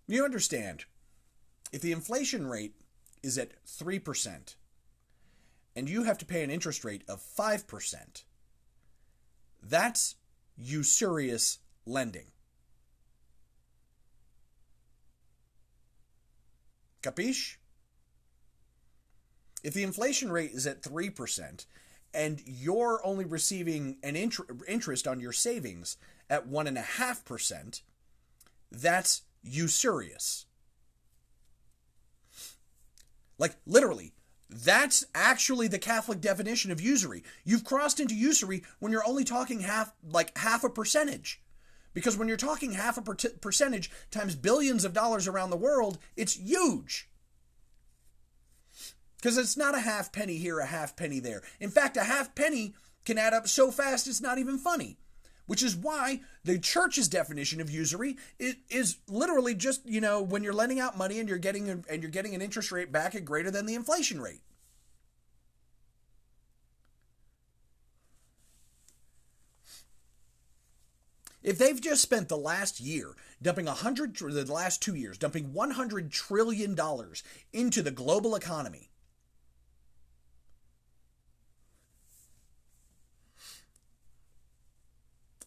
You 0.06 0.24
understand, 0.24 0.84
if 1.72 1.80
the 1.80 1.92
inflation 1.92 2.46
rate 2.46 2.74
is 3.24 3.38
at 3.38 3.64
3%, 3.66 4.54
and 5.76 5.88
you 5.88 6.04
have 6.04 6.18
to 6.18 6.26
pay 6.26 6.42
an 6.42 6.50
interest 6.50 6.84
rate 6.84 7.02
of 7.08 7.20
5%, 7.20 8.24
that's 9.62 10.16
usurious 10.56 11.58
lending. 11.86 12.26
Capiche? 17.02 17.56
If 19.62 19.74
the 19.74 19.82
inflation 19.82 20.30
rate 20.32 20.52
is 20.52 20.66
at 20.66 20.82
3% 20.82 21.66
and 22.12 22.42
you're 22.44 23.00
only 23.04 23.24
receiving 23.24 23.98
an 24.02 24.16
int- 24.16 24.40
interest 24.66 25.06
on 25.06 25.20
your 25.20 25.32
savings 25.32 25.96
at 26.28 26.48
1.5%, 26.48 27.82
that's 28.72 29.22
usurious. 29.42 30.46
Like, 33.38 33.56
literally, 33.66 34.12
that's 34.50 35.04
actually 35.14 35.68
the 35.68 35.78
Catholic 35.78 36.20
definition 36.20 36.70
of 36.70 36.80
usury. 36.80 37.22
You've 37.44 37.64
crossed 37.64 38.00
into 38.00 38.14
usury 38.14 38.62
when 38.78 38.92
you're 38.92 39.06
only 39.06 39.24
talking 39.24 39.60
half, 39.60 39.92
like 40.02 40.36
half 40.36 40.64
a 40.64 40.70
percentage. 40.70 41.40
Because 41.94 42.16
when 42.16 42.28
you're 42.28 42.36
talking 42.36 42.72
half 42.72 42.98
a 42.98 43.02
per- 43.02 43.30
percentage 43.40 43.90
times 44.10 44.34
billions 44.34 44.84
of 44.84 44.92
dollars 44.92 45.26
around 45.26 45.50
the 45.50 45.56
world, 45.56 45.98
it's 46.16 46.34
huge. 46.34 47.08
Because 49.16 49.36
it's 49.38 49.56
not 49.56 49.74
a 49.74 49.80
half 49.80 50.12
penny 50.12 50.36
here, 50.36 50.60
a 50.60 50.66
half 50.66 50.96
penny 50.96 51.20
there. 51.20 51.42
In 51.58 51.70
fact, 51.70 51.96
a 51.96 52.04
half 52.04 52.34
penny 52.34 52.74
can 53.04 53.18
add 53.18 53.34
up 53.34 53.48
so 53.48 53.70
fast 53.70 54.06
it's 54.06 54.20
not 54.20 54.38
even 54.38 54.58
funny 54.58 54.98
which 55.50 55.64
is 55.64 55.74
why 55.74 56.20
the 56.44 56.60
church's 56.60 57.08
definition 57.08 57.60
of 57.60 57.68
usury 57.68 58.16
is, 58.38 58.54
is 58.68 58.98
literally 59.08 59.52
just 59.52 59.84
you 59.84 60.00
know 60.00 60.22
when 60.22 60.44
you're 60.44 60.52
lending 60.52 60.78
out 60.78 60.96
money 60.96 61.18
and 61.18 61.28
you're 61.28 61.38
getting 61.38 61.68
and 61.68 62.02
you're 62.02 62.08
getting 62.08 62.36
an 62.36 62.40
interest 62.40 62.70
rate 62.70 62.92
back 62.92 63.16
at 63.16 63.24
greater 63.24 63.50
than 63.50 63.66
the 63.66 63.74
inflation 63.74 64.20
rate. 64.20 64.42
If 71.42 71.58
they've 71.58 71.80
just 71.80 72.02
spent 72.02 72.28
the 72.28 72.36
last 72.36 72.78
year 72.78 73.16
dumping 73.42 73.66
a 73.66 73.72
hundred, 73.72 74.14
the 74.14 74.52
last 74.52 74.80
two 74.80 74.94
years 74.94 75.18
dumping 75.18 75.52
one 75.52 75.72
hundred 75.72 76.12
trillion 76.12 76.76
dollars 76.76 77.24
into 77.52 77.82
the 77.82 77.90
global 77.90 78.36
economy, 78.36 78.89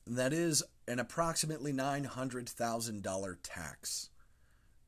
That 0.05 0.33
is 0.33 0.63
an 0.87 0.99
approximately 0.99 1.71
$900,000 1.71 3.37
tax 3.41 4.09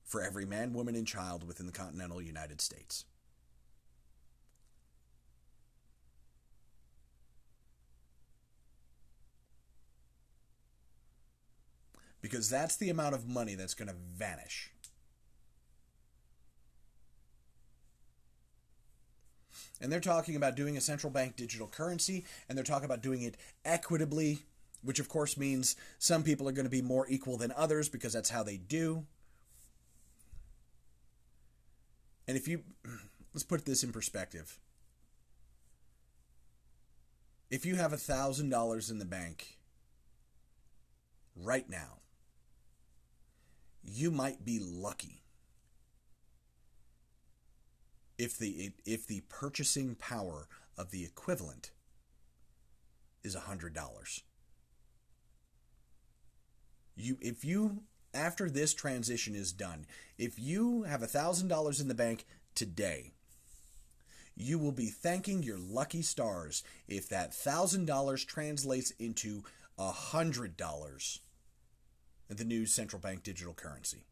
for 0.04 0.21
every 0.21 0.45
man, 0.45 0.73
woman, 0.73 0.95
and 0.95 1.08
child 1.08 1.47
within 1.47 1.65
the 1.65 1.71
continental 1.71 2.21
United 2.21 2.62
States. 2.62 3.06
Because 12.21 12.49
that's 12.49 12.75
the 12.75 12.89
amount 12.89 13.15
of 13.15 13.28
money 13.28 13.56
that's 13.56 13.73
going 13.73 13.88
to 13.88 13.95
vanish. 13.95 14.71
And 19.80 19.91
they're 19.91 19.99
talking 19.99 20.36
about 20.36 20.56
doing 20.56 20.78
a 20.78 20.82
central 20.82 21.12
bank 21.12 21.36
digital 21.36 21.67
currency, 21.67 22.25
and 22.47 22.58
they're 22.58 22.65
talking 22.65 22.86
about 22.86 23.01
doing 23.01 23.21
it 23.21 23.38
equitably, 23.63 24.39
which 24.86 25.00
of 25.00 25.10
course 25.10 25.36
means 25.36 25.76
some 26.00 26.24
people 26.24 26.48
are 26.48 26.54
going 26.54 26.65
to 26.65 26.69
be 26.69 26.82
more 26.82 27.06
equal 27.10 27.38
than 27.38 27.52
others 27.58 27.89
because 27.89 28.13
that's 28.13 28.30
how 28.30 28.43
they 28.43 28.58
do. 28.58 29.06
And 32.28 32.38
if 32.38 32.48
you, 32.48 32.62
let's 33.34 33.43
put 33.43 33.65
this 33.65 33.84
in 33.84 33.91
perspective. 33.91 34.60
If 37.50 37.65
you 37.65 37.76
have 37.76 37.93
a 37.93 37.98
$1,000 37.98 38.91
in 38.91 39.00
the 39.00 39.06
bank 39.06 39.58
right 41.36 41.69
now, 41.69 42.00
you 43.84 44.10
might 44.12 44.43
be 44.43 44.60
lucky 44.60 45.21
if 48.17 48.38
the 48.38 48.71
if 48.86 49.06
the 49.06 49.21
purchasing 49.30 49.93
power 49.95 50.48
of 50.78 50.91
the 50.91 51.04
equivalent 51.04 51.71
is 53.24 53.36
$100. 53.36 54.21
You 56.95 57.17
if 57.21 57.43
you 57.43 57.84
after 58.13 58.49
this 58.49 58.73
transition 58.73 59.36
is 59.36 59.51
done, 59.51 59.86
if 60.17 60.39
you 60.39 60.84
have 60.84 61.01
$1,000 61.01 61.81
in 61.81 61.88
the 61.89 61.93
bank 61.93 62.25
today, 62.55 63.12
you 64.38 64.58
will 64.58 64.71
be 64.71 64.88
thanking 64.88 65.43
your 65.43 65.58
lucky 65.58 66.01
stars 66.01 66.63
if 66.88 67.10
that 67.10 67.31
$1,000 67.31 68.25
translates 68.25 68.91
into 68.91 69.43
$100 69.77 71.19
in 72.29 72.38
the 72.38 72.43
new 72.45 72.65
central 72.65 73.01
bank 73.01 73.23
digital 73.23 73.53
currency. 73.53 74.05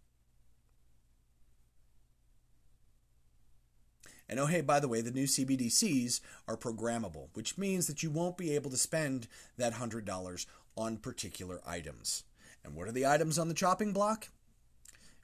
And 4.30 4.40
oh, 4.40 4.46
hey, 4.46 4.62
by 4.62 4.80
the 4.80 4.88
way, 4.88 5.02
the 5.02 5.12
new 5.12 5.26
CBDCs 5.26 6.22
are 6.48 6.58
programmable, 6.58 7.28
which 7.34 7.58
means 7.58 7.88
that 7.88 8.02
you 8.02 8.10
won't 8.10 8.38
be 8.38 8.56
able 8.56 8.72
to 8.72 8.78
spend 8.78 9.28
that 9.58 9.74
$100 9.74 10.46
on 10.76 10.98
particular 10.98 11.62
items. 11.68 12.24
And 12.64 12.76
what 12.76 12.88
are 12.88 12.92
the 12.92 13.06
items 13.06 13.38
on 13.38 13.48
the 13.48 13.54
chopping 13.54 13.94
block? 13.94 14.30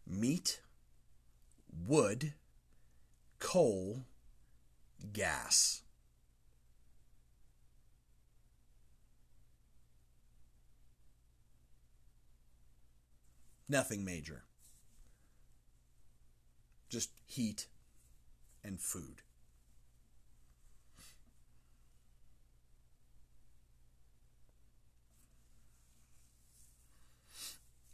Meat, 0.05 0.61
wood, 1.87 2.33
coal, 3.39 4.05
gas. 5.13 5.81
Nothing 13.67 14.03
major. 14.03 14.43
Just 16.89 17.11
heat 17.25 17.67
and 18.63 18.79
food. 18.79 19.21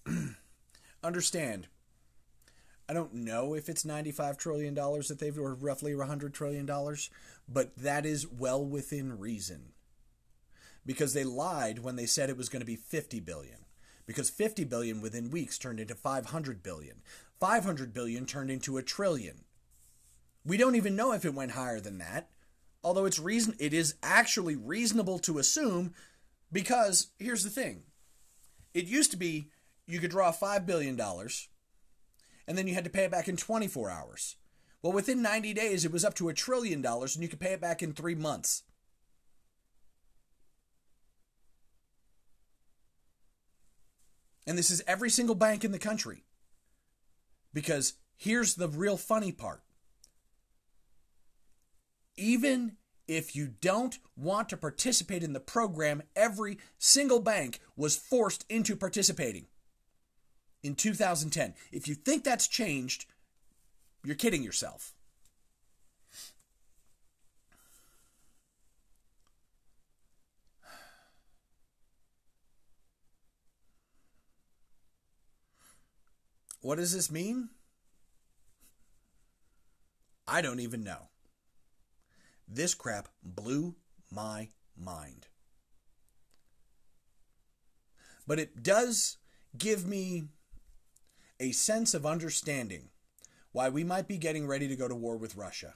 understand. 1.03 1.67
I 2.87 2.93
don't 2.93 3.13
know 3.13 3.55
if 3.55 3.67
it's 3.67 3.83
$95 3.83 4.37
trillion 4.37 4.75
that 4.75 5.17
they've, 5.19 5.37
or 5.37 5.55
roughly 5.55 5.93
$100 5.93 6.33
trillion, 6.33 6.69
but 7.47 7.75
that 7.77 8.05
is 8.05 8.27
well 8.27 8.63
within 8.63 9.17
reason. 9.17 9.71
Because 10.85 11.13
they 11.13 11.23
lied 11.23 11.79
when 11.79 11.95
they 11.95 12.05
said 12.05 12.29
it 12.29 12.37
was 12.37 12.49
going 12.49 12.59
to 12.59 12.65
be 12.65 12.75
50 12.75 13.19
billion. 13.21 13.57
Because 14.05 14.29
50 14.29 14.65
billion 14.65 15.01
within 15.01 15.31
weeks 15.31 15.57
turned 15.57 15.79
into 15.79 15.95
500 15.95 16.61
billion. 16.61 17.01
500 17.39 17.91
billion 17.91 18.27
turned 18.27 18.51
into 18.51 18.77
a 18.77 18.83
trillion. 18.83 19.45
We 20.45 20.57
don't 20.57 20.75
even 20.75 20.95
know 20.95 21.11
if 21.11 21.25
it 21.25 21.33
went 21.33 21.51
higher 21.51 21.79
than 21.79 21.97
that. 21.97 22.29
Although 22.83 23.05
it's 23.05 23.17
reason 23.17 23.55
it 23.57 23.73
is 23.73 23.95
actually 24.03 24.55
reasonable 24.55 25.17
to 25.19 25.39
assume 25.39 25.95
because 26.51 27.07
here's 27.17 27.43
the 27.43 27.49
thing. 27.49 27.81
It 28.75 28.85
used 28.85 29.09
to 29.09 29.17
be 29.17 29.49
you 29.87 29.99
could 29.99 30.11
draw 30.11 30.31
$5 30.31 30.65
billion 30.65 30.99
and 32.47 32.57
then 32.57 32.67
you 32.67 32.73
had 32.73 32.83
to 32.83 32.89
pay 32.89 33.05
it 33.05 33.11
back 33.11 33.27
in 33.27 33.37
24 33.37 33.89
hours. 33.89 34.35
Well, 34.81 34.93
within 34.93 35.21
90 35.21 35.53
days, 35.53 35.83
it 35.83 35.91
was 35.91 36.05
up 36.05 36.13
to 36.15 36.29
a 36.29 36.33
trillion 36.33 36.81
dollars 36.81 37.15
and 37.15 37.23
you 37.23 37.29
could 37.29 37.39
pay 37.39 37.53
it 37.53 37.61
back 37.61 37.81
in 37.81 37.93
three 37.93 38.15
months. 38.15 38.63
And 44.47 44.57
this 44.57 44.69
is 44.69 44.83
every 44.85 45.09
single 45.09 45.33
bank 45.33 45.63
in 45.63 45.71
the 45.71 45.79
country. 45.79 46.23
Because 47.51 47.93
here's 48.15 48.55
the 48.55 48.67
real 48.67 48.97
funny 48.97 49.31
part. 49.31 49.63
Even 52.15 52.77
if 53.07 53.35
you 53.35 53.47
don't 53.59 53.97
want 54.15 54.49
to 54.49 54.57
participate 54.57 55.23
in 55.23 55.33
the 55.33 55.39
program, 55.39 56.03
every 56.15 56.59
single 56.77 57.19
bank 57.19 57.59
was 57.75 57.97
forced 57.97 58.45
into 58.49 58.75
participating 58.75 59.47
in 60.65 60.73
2010. 60.73 61.53
If 61.71 61.87
you 61.87 61.93
think 61.93 62.23
that's 62.23 62.47
changed, 62.47 63.05
you're 64.03 64.15
kidding 64.15 64.43
yourself. 64.43 64.93
What 76.61 76.77
does 76.77 76.93
this 76.93 77.11
mean? 77.11 77.49
I 80.27 80.41
don't 80.41 80.59
even 80.59 80.83
know. 80.83 81.09
This 82.47 82.73
crap 82.73 83.07
blew 83.23 83.75
my 84.11 84.49
mind. 84.75 85.27
But 88.25 88.39
it 88.39 88.63
does 88.63 89.17
give 89.55 89.85
me 89.85 90.29
a 91.39 91.51
sense 91.51 91.93
of 91.93 92.05
understanding 92.05 92.89
why 93.51 93.69
we 93.69 93.83
might 93.83 94.07
be 94.07 94.17
getting 94.17 94.47
ready 94.47 94.67
to 94.67 94.75
go 94.75 94.87
to 94.87 94.95
war 94.95 95.17
with 95.17 95.35
Russia. 95.35 95.75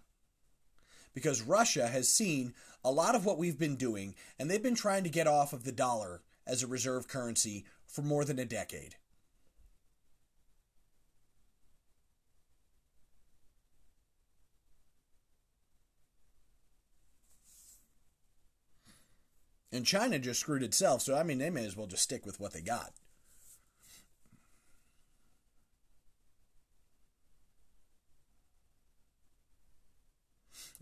Because 1.14 1.42
Russia 1.42 1.88
has 1.88 2.08
seen 2.08 2.54
a 2.84 2.92
lot 2.92 3.16
of 3.16 3.26
what 3.26 3.38
we've 3.38 3.60
been 3.60 3.76
doing, 3.76 4.16
and 4.38 4.50
they've 4.50 4.62
been 4.64 4.76
trying 4.76 5.04
to 5.04 5.10
get 5.10 5.28
off 5.28 5.54
of 5.54 5.64
the 5.64 5.72
dollar 5.72 6.22
as 6.46 6.64
a 6.64 6.68
reserve 6.68 7.08
currency 7.08 7.66
for 7.86 8.02
more 8.02 8.26
than 8.26 8.40
a 8.40 8.46
decade. 8.46 8.96
And 19.72 19.86
China 19.86 20.18
just 20.20 20.40
screwed 20.40 20.64
itself, 20.64 21.02
so 21.02 21.16
I 21.16 21.24
mean, 21.24 21.38
they 21.38 21.50
may 21.50 21.66
as 21.66 21.78
well 21.78 21.88
just 21.88 22.04
stick 22.04 22.26
with 22.26 22.40
what 22.40 22.54
they 22.54 22.62
got. 22.62 22.92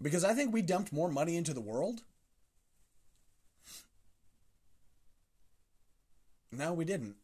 Because 0.01 0.23
I 0.23 0.33
think 0.33 0.53
we 0.53 0.61
dumped 0.61 0.93
more 0.93 1.09
money 1.09 1.35
into 1.35 1.53
the 1.53 1.61
world. 1.61 2.01
No, 6.51 6.73
we 6.73 6.85
didn't. 6.85 7.15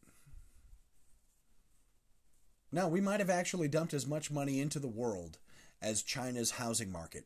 No, 2.72 2.88
we 2.88 3.02
might 3.02 3.20
have 3.20 3.30
actually 3.30 3.68
dumped 3.68 3.94
as 3.94 4.08
much 4.08 4.32
money 4.32 4.60
into 4.60 4.80
the 4.80 4.88
world 4.88 5.38
as 5.82 6.02
China's 6.02 6.52
housing 6.52 6.92
market. 6.92 7.26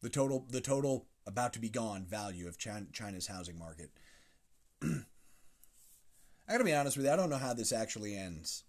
The 0.00 0.08
total, 0.08 0.44
the 0.50 0.60
total 0.60 1.06
about 1.26 1.52
to 1.52 1.60
be 1.60 1.68
gone 1.68 2.04
value 2.04 2.48
of 2.48 2.58
China's 2.58 3.26
housing 3.28 3.58
market. 3.58 3.90
I 4.82 5.04
gotta 6.48 6.64
be 6.64 6.74
honest 6.74 6.96
with 6.96 7.06
you, 7.06 7.12
I 7.12 7.16
don't 7.16 7.30
know 7.30 7.36
how 7.36 7.54
this 7.54 7.72
actually 7.72 8.16
ends. 8.16 8.64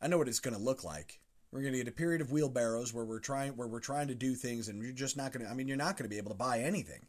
I 0.00 0.08
know 0.08 0.18
what 0.18 0.28
it's 0.28 0.40
gonna 0.40 0.58
look 0.58 0.82
like. 0.82 1.20
We're 1.50 1.62
going 1.62 1.72
to 1.72 1.78
get 1.78 1.88
a 1.88 1.92
period 1.92 2.20
of 2.20 2.30
wheelbarrows 2.30 2.92
where 2.92 3.04
we're 3.04 3.20
trying 3.20 3.56
where 3.56 3.68
we're 3.68 3.80
trying 3.80 4.08
to 4.08 4.14
do 4.14 4.34
things, 4.34 4.68
and 4.68 4.82
you're 4.82 4.92
just 4.92 5.16
not 5.16 5.32
going 5.32 5.44
to. 5.44 5.50
I 5.50 5.54
mean, 5.54 5.68
you're 5.68 5.76
not 5.76 5.96
going 5.96 6.04
to 6.04 6.14
be 6.14 6.18
able 6.18 6.30
to 6.30 6.36
buy 6.36 6.60
anything, 6.60 7.06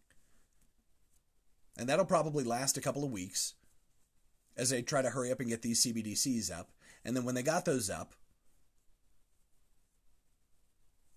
and 1.77 1.89
that'll 1.89 2.05
probably 2.05 2.43
last 2.43 2.77
a 2.77 2.81
couple 2.81 3.03
of 3.03 3.11
weeks 3.11 3.55
as 4.55 4.69
they 4.69 4.81
try 4.81 5.01
to 5.01 5.09
hurry 5.09 5.31
up 5.31 5.39
and 5.39 5.49
get 5.49 5.61
these 5.61 5.85
CBDCs 5.85 6.51
up. 6.51 6.69
And 7.05 7.15
then 7.15 7.23
when 7.23 7.35
they 7.35 7.43
got 7.43 7.65
those 7.65 7.89
up, 7.89 8.13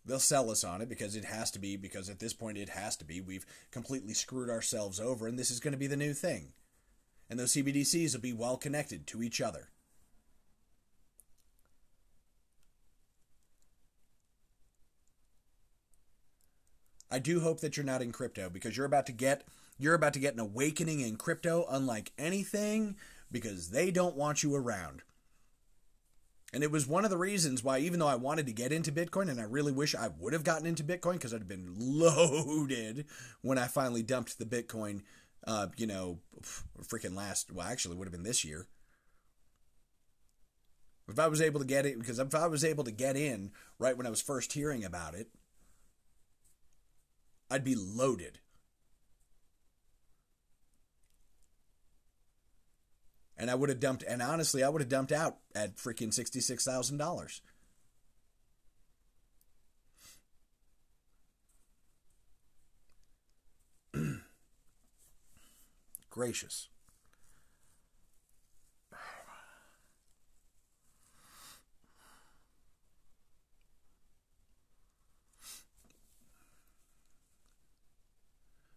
They'll 0.05 0.19
sell 0.19 0.51
us 0.51 0.65
on 0.65 0.81
it 0.81 0.89
because 0.89 1.15
it 1.15 1.25
has 1.25 1.51
to 1.53 1.59
be, 1.59 1.77
because 1.77 2.11
at 2.11 2.19
this 2.19 2.33
point 2.33 2.59
it 2.59 2.71
has 2.71 2.97
to 2.97 3.05
be. 3.05 3.21
We've 3.21 3.47
completely 3.71 4.15
screwed 4.15 4.51
ourselves 4.51 4.99
over, 4.99 5.29
and 5.29 5.39
this 5.39 5.51
is 5.51 5.61
going 5.61 5.73
to 5.73 5.79
be 5.79 5.87
the 5.87 5.97
new 5.97 6.13
thing. 6.13 6.53
And 7.31 7.39
those 7.39 7.53
CBDCs 7.53 8.13
will 8.13 8.21
be 8.21 8.33
well 8.33 8.57
connected 8.57 9.07
to 9.09 9.23
each 9.23 9.41
other. 9.41 9.71
I 17.13 17.19
do 17.19 17.41
hope 17.41 17.61
that 17.61 17.77
you're 17.77 17.85
not 17.85 18.01
in 18.01 18.11
crypto 18.11 18.49
because 18.49 18.75
you're 18.75 18.87
about 18.87 19.05
to 19.07 19.13
get 19.13 19.45
you're 19.79 19.95
about 19.95 20.15
to 20.15 20.19
get 20.19 20.33
an 20.33 20.41
awakening 20.41 21.01
in 21.01 21.17
crypto 21.17 21.67
unlike 21.69 22.13
anything 22.17 22.97
because 23.31 23.71
they 23.71 23.91
don't 23.91 24.17
want 24.17 24.43
you 24.43 24.55
around. 24.55 25.03
And 26.55 26.63
it 26.63 26.71
was 26.71 26.87
one 26.87 27.05
of 27.05 27.11
the 27.11 27.19
reasons 27.19 27.65
why, 27.65 27.79
even 27.79 27.99
though 27.99 28.09
I 28.09 28.15
wanted 28.15 28.47
to 28.47 28.53
get 28.53 28.73
into 28.73 28.93
Bitcoin, 28.93 29.31
and 29.31 29.41
I 29.41 29.45
really 29.45 29.73
wish 29.73 29.95
I 29.95 30.09
would 30.19 30.35
have 30.35 30.45
gotten 30.45 30.67
into 30.67 30.85
Bitcoin 30.85 31.15
because 31.15 31.33
I'd 31.33 31.41
have 31.41 31.49
been 31.49 31.75
loaded 31.79 33.07
when 33.41 33.59
I 33.59 33.67
finally 33.67 34.03
dumped 34.03 34.39
the 34.39 34.45
Bitcoin, 34.45 35.03
uh, 35.47 35.69
you 35.77 35.87
know, 35.87 36.19
freaking 36.83 37.17
last, 37.17 37.51
well, 37.53 37.67
actually, 37.67 37.97
would 37.97 38.07
have 38.07 38.13
been 38.13 38.23
this 38.23 38.45
year. 38.45 38.67
If 41.09 41.19
I 41.19 41.27
was 41.27 41.41
able 41.41 41.61
to 41.61 41.67
get 41.67 41.87
it, 41.87 41.99
because 41.99 42.19
if 42.19 42.35
I 42.35 42.47
was 42.47 42.65
able 42.65 42.85
to 42.85 42.93
get 42.93 43.17
in 43.17 43.51
right 43.79 43.97
when 43.97 44.07
I 44.07 44.11
was 44.11 44.21
first 44.21 44.53
hearing 44.53 44.85
about 44.85 45.15
it, 45.15 45.29
I'd 47.53 47.65
be 47.65 47.75
loaded. 47.75 48.39
and 53.43 53.51
I 53.51 53.57
would 53.57 53.69
have 53.71 53.81
dumped, 53.81 54.05
and 54.05 54.23
honestly, 54.23 54.63
I 54.63 54.69
would 54.69 54.81
have 54.83 54.89
dumped 54.89 55.11
out 55.11 55.39
at 55.53 55.77
freaking 55.77 56.15
sixty-six 56.15 56.65
thousand 56.65 56.99
dollars. 56.99 57.43
Gracious. 66.11 66.69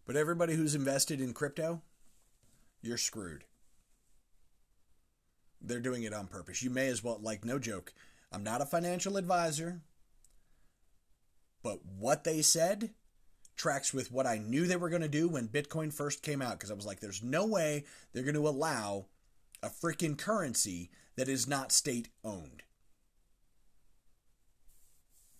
But 0.06 0.16
everybody 0.16 0.54
who's 0.54 0.74
invested 0.74 1.20
in 1.20 1.34
crypto, 1.34 1.82
you're 2.80 2.96
screwed. 2.96 3.44
They're 5.60 5.80
doing 5.80 6.04
it 6.04 6.12
on 6.12 6.28
purpose. 6.28 6.62
You 6.62 6.70
may 6.70 6.88
as 6.88 7.02
well, 7.02 7.18
like, 7.20 7.44
no 7.44 7.58
joke. 7.58 7.92
I'm 8.30 8.44
not 8.44 8.60
a 8.60 8.66
financial 8.66 9.16
advisor, 9.16 9.82
but 11.62 11.80
what 11.84 12.24
they 12.24 12.42
said 12.42 12.90
tracks 13.56 13.92
with 13.92 14.12
what 14.12 14.26
I 14.26 14.38
knew 14.38 14.66
they 14.66 14.76
were 14.76 14.90
going 14.90 15.02
to 15.02 15.08
do 15.08 15.28
when 15.28 15.48
Bitcoin 15.48 15.92
first 15.92 16.22
came 16.22 16.42
out 16.42 16.52
because 16.52 16.70
I 16.70 16.74
was 16.74 16.86
like, 16.86 17.00
there's 17.00 17.22
no 17.22 17.46
way 17.46 17.84
they're 18.12 18.22
going 18.22 18.34
to 18.34 18.46
allow 18.46 19.06
a 19.62 19.68
freaking 19.68 20.18
currency 20.18 20.90
that 21.16 21.28
is 21.28 21.48
not 21.48 21.72
state 21.72 22.10
owned 22.22 22.62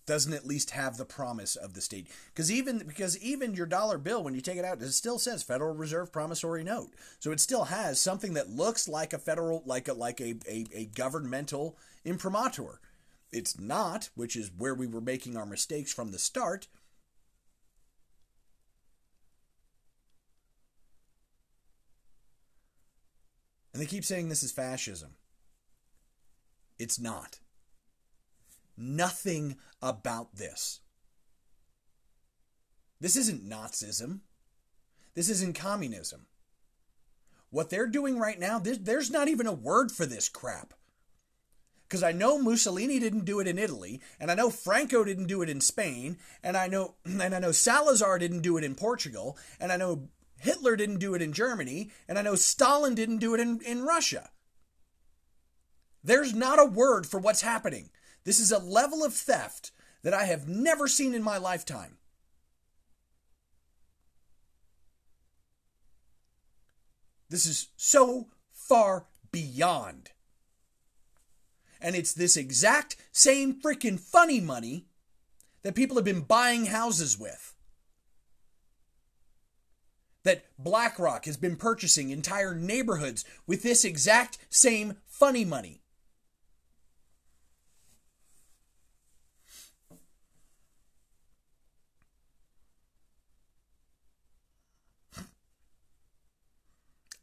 doesn't 0.07 0.33
at 0.33 0.47
least 0.47 0.71
have 0.71 0.97
the 0.97 1.05
promise 1.05 1.55
of 1.55 1.73
the 1.73 1.81
state. 1.81 2.07
Because 2.33 2.51
even 2.51 2.79
because 2.79 3.17
even 3.19 3.53
your 3.53 3.67
dollar 3.67 3.99
bill 3.99 4.23
when 4.23 4.33
you 4.33 4.41
take 4.41 4.57
it 4.57 4.65
out 4.65 4.81
it 4.81 4.91
still 4.93 5.19
says 5.19 5.43
federal 5.43 5.75
reserve 5.75 6.11
promissory 6.11 6.63
note. 6.63 6.93
So 7.19 7.31
it 7.31 7.39
still 7.39 7.65
has 7.65 7.99
something 7.99 8.33
that 8.33 8.49
looks 8.49 8.87
like 8.87 9.13
a 9.13 9.19
federal 9.19 9.61
like 9.65 9.87
a 9.87 9.93
like 9.93 10.19
a, 10.19 10.35
a, 10.49 10.65
a 10.73 10.85
governmental 10.85 11.77
imprimatur. 12.03 12.79
It's 13.31 13.59
not 13.59 14.09
which 14.15 14.35
is 14.35 14.49
where 14.57 14.73
we 14.73 14.87
were 14.87 15.01
making 15.01 15.37
our 15.37 15.45
mistakes 15.45 15.93
from 15.93 16.11
the 16.11 16.19
start. 16.19 16.67
And 23.73 23.81
they 23.81 23.85
keep 23.85 24.05
saying 24.05 24.29
this 24.29 24.41
is 24.41 24.51
fascism. 24.51 25.11
It's 26.79 26.99
not 26.99 27.39
nothing 28.77 29.57
about 29.81 30.35
this. 30.35 30.81
This 32.99 33.15
isn't 33.15 33.47
Nazism. 33.47 34.21
This 35.13 35.29
isn't 35.29 35.55
communism. 35.55 36.27
What 37.49 37.69
they're 37.69 37.87
doing 37.87 38.19
right 38.19 38.39
now, 38.39 38.59
there's 38.59 39.11
not 39.11 39.27
even 39.27 39.47
a 39.47 39.53
word 39.53 39.91
for 39.91 40.05
this 40.05 40.29
crap. 40.29 40.73
Because 41.87 42.03
I 42.03 42.11
know 42.11 42.37
Mussolini 42.37 42.99
didn't 42.99 43.23
do 43.23 43.39
it 43.39 43.47
in 43.47 43.57
Italy, 43.57 44.01
and 44.19 44.29
I 44.29 44.35
know 44.35 44.49
Franco 44.49 45.05
didn't 45.05 45.27
do 45.27 45.41
it 45.41 45.49
in 45.49 45.61
Spain, 45.61 46.17
and 46.43 46.57
I 46.57 46.67
know 46.67 46.95
and 47.05 47.33
I 47.33 47.39
know 47.39 47.53
Salazar 47.53 48.19
didn't 48.19 48.41
do 48.41 48.57
it 48.57 48.63
in 48.63 48.75
Portugal, 48.75 49.37
and 49.59 49.71
I 49.71 49.77
know 49.77 50.09
Hitler 50.39 50.75
didn't 50.75 50.99
do 50.99 51.13
it 51.13 51.21
in 51.21 51.31
Germany, 51.31 51.91
and 52.07 52.19
I 52.19 52.21
know 52.21 52.35
Stalin 52.35 52.93
didn't 52.93 53.19
do 53.19 53.33
it 53.33 53.39
in, 53.39 53.61
in 53.61 53.83
Russia. 53.83 54.29
There's 56.03 56.33
not 56.33 56.59
a 56.59 56.65
word 56.65 57.05
for 57.05 57.19
what's 57.19 57.41
happening. 57.41 57.89
This 58.27 58.41
is 58.41 58.51
a 58.51 58.59
level 58.59 59.05
of 59.05 59.13
theft 59.13 59.71
that 60.03 60.13
I 60.13 60.25
have 60.25 60.49
never 60.49 60.89
seen 60.89 61.13
in 61.15 61.23
my 61.23 61.37
lifetime. 61.37 61.97
This 67.29 67.45
is 67.45 67.69
so 67.77 68.27
far 68.51 69.05
beyond. 69.31 70.11
And 71.79 71.95
it's 71.95 72.11
this 72.11 72.35
exact 72.35 72.97
same 73.13 73.61
freaking 73.61 73.97
funny 73.97 74.41
money 74.41 74.87
that 75.63 75.73
people 75.73 75.95
have 75.95 76.03
been 76.03 76.19
buying 76.19 76.65
houses 76.65 77.17
with. 77.17 77.55
That 80.23 80.43
BlackRock 80.59 81.23
has 81.23 81.37
been 81.37 81.55
purchasing 81.55 82.09
entire 82.09 82.53
neighborhoods 82.53 83.23
with 83.45 83.63
this 83.63 83.85
exact 83.85 84.37
same 84.49 84.97
funny 85.05 85.45
money. 85.45 85.79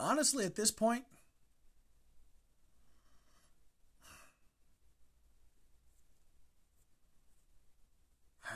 Honestly, 0.04 0.44
at 0.44 0.54
this 0.54 0.70
point, 0.70 1.04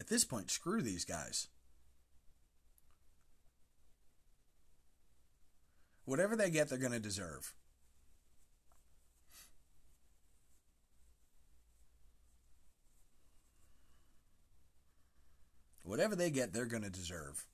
at 0.00 0.06
this 0.08 0.24
point, 0.24 0.50
screw 0.50 0.82
these 0.82 1.06
guys. 1.06 1.48
Whatever 6.04 6.36
they 6.36 6.50
get, 6.50 6.68
they're 6.68 6.76
going 6.76 6.92
to 6.92 7.00
deserve. 7.00 7.54
Whatever 15.84 16.14
they 16.14 16.30
get, 16.30 16.52
they're 16.52 16.66
going 16.66 16.82
to 16.82 16.90
deserve. 16.90 17.46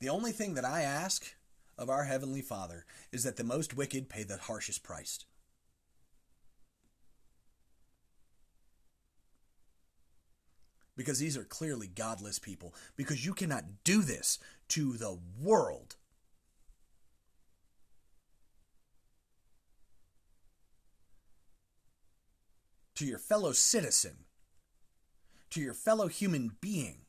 The 0.00 0.08
only 0.08 0.32
thing 0.32 0.54
that 0.54 0.64
I 0.64 0.82
ask 0.82 1.34
of 1.76 1.90
our 1.90 2.04
Heavenly 2.04 2.42
Father 2.42 2.84
is 3.10 3.24
that 3.24 3.36
the 3.36 3.44
most 3.44 3.76
wicked 3.76 4.08
pay 4.08 4.22
the 4.22 4.36
harshest 4.36 4.82
price. 4.82 5.24
Because 10.96 11.18
these 11.20 11.36
are 11.36 11.44
clearly 11.44 11.86
godless 11.86 12.38
people. 12.38 12.74
Because 12.96 13.24
you 13.24 13.32
cannot 13.32 13.84
do 13.84 14.02
this 14.02 14.38
to 14.68 14.94
the 14.94 15.18
world. 15.40 15.96
To 22.96 23.04
your 23.04 23.18
fellow 23.18 23.52
citizen. 23.52 24.24
To 25.50 25.60
your 25.60 25.74
fellow 25.74 26.08
human 26.08 26.56
being. 26.60 27.02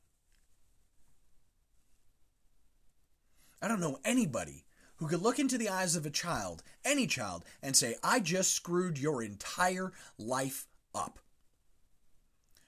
I 3.61 3.67
don't 3.67 3.81
know 3.81 3.99
anybody 4.05 4.65
who 4.97 5.07
could 5.07 5.21
look 5.21 5.39
into 5.39 5.57
the 5.57 5.69
eyes 5.69 5.95
of 5.95 6.05
a 6.05 6.09
child, 6.09 6.61
any 6.83 7.07
child, 7.07 7.45
and 7.61 7.75
say, 7.75 7.95
I 8.03 8.19
just 8.19 8.53
screwed 8.53 8.97
your 8.97 9.23
entire 9.23 9.91
life 10.17 10.67
up. 10.93 11.19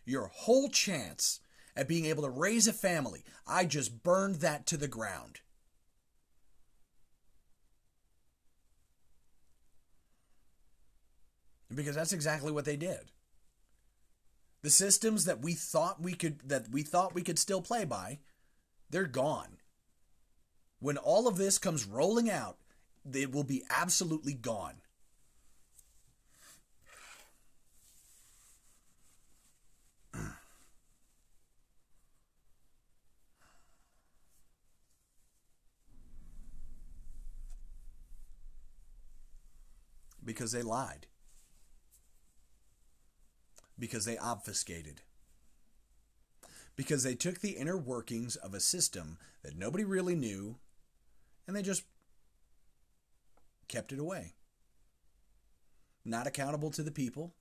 Your 0.06 0.28
whole 0.28 0.70
chance 0.70 1.42
at 1.76 1.88
being 1.88 2.06
able 2.06 2.24
to 2.24 2.30
raise 2.30 2.68
a 2.68 2.74
family, 2.74 3.24
I 3.46 3.66
just 3.66 4.04
burned 4.04 4.36
that 4.36 4.66
to 4.68 4.78
the 4.78 4.88
ground. 4.88 5.42
Because 11.74 11.96
that's 11.96 12.14
exactly 12.14 12.52
what 12.52 12.66
they 12.66 12.76
did. 12.76 13.12
The 14.62 14.70
systems 14.70 15.26
that 15.26 15.42
we 15.42 15.54
thought 15.54 16.02
we 16.02 16.14
could 16.14 16.50
that 16.50 16.70
we 16.70 16.84
thought 16.84 17.16
we 17.16 17.24
could 17.24 17.40
still 17.40 17.62
play 17.62 17.86
by, 17.86 18.20
they're 18.90 19.06
gone 19.06 19.58
when 20.82 20.98
all 20.98 21.28
of 21.28 21.38
this 21.38 21.58
comes 21.60 21.86
rolling 21.86 22.28
out, 22.30 22.58
it 23.14 23.32
will 23.32 23.44
be 23.44 23.64
absolutely 23.70 24.34
gone. 24.34 24.82
because 40.26 40.52
they 40.52 40.64
lied. 40.64 41.06
Because 43.78 44.06
they 44.06 44.18
obfuscated. 44.18 45.04
Because 46.76 47.04
they 47.04 47.14
took 47.14 47.42
the 47.42 47.52
inner 47.52 47.78
workings 47.78 48.36
of 48.36 48.56
a 48.56 48.60
system 48.60 49.20
that 49.44 49.56
nobody 49.56 49.84
really 49.84 50.16
knew 50.16 50.58
and 51.48 51.56
they 51.56 51.62
just 51.62 51.84
kept 53.68 53.92
it 53.92 54.00
away. 54.00 54.34
Not 56.04 56.28
accountable 56.28 56.72
to 56.72 56.84
the 56.84 56.92
people, 56.92 57.34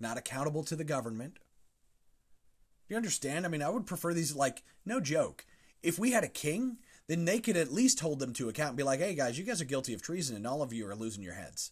not 0.00 0.18
accountable 0.18 0.64
to 0.64 0.76
the 0.76 0.84
government. 0.84 1.34
Do 1.34 2.94
you 2.94 2.96
understand? 2.96 3.46
I 3.46 3.48
mean, 3.48 3.62
I 3.62 3.70
would 3.70 3.86
prefer 3.86 4.12
these, 4.12 4.34
like, 4.34 4.62
no 4.84 5.00
joke. 5.00 5.46
If 5.82 5.98
we 5.98 6.12
had 6.12 6.24
a 6.24 6.28
king, 6.28 6.78
then 7.06 7.24
they 7.24 7.38
could 7.38 7.56
at 7.56 7.72
least 7.72 8.00
hold 8.00 8.18
them 8.18 8.32
to 8.34 8.48
account 8.48 8.70
and 8.70 8.76
be 8.76 8.82
like, 8.82 9.00
hey 9.00 9.14
guys, 9.14 9.38
you 9.38 9.44
guys 9.44 9.60
are 9.60 9.66
guilty 9.66 9.94
of 9.94 10.02
treason 10.02 10.36
and 10.36 10.46
all 10.46 10.62
of 10.62 10.72
you 10.72 10.86
are 10.88 10.94
losing 10.94 11.22
your 11.22 11.34
heads. 11.34 11.70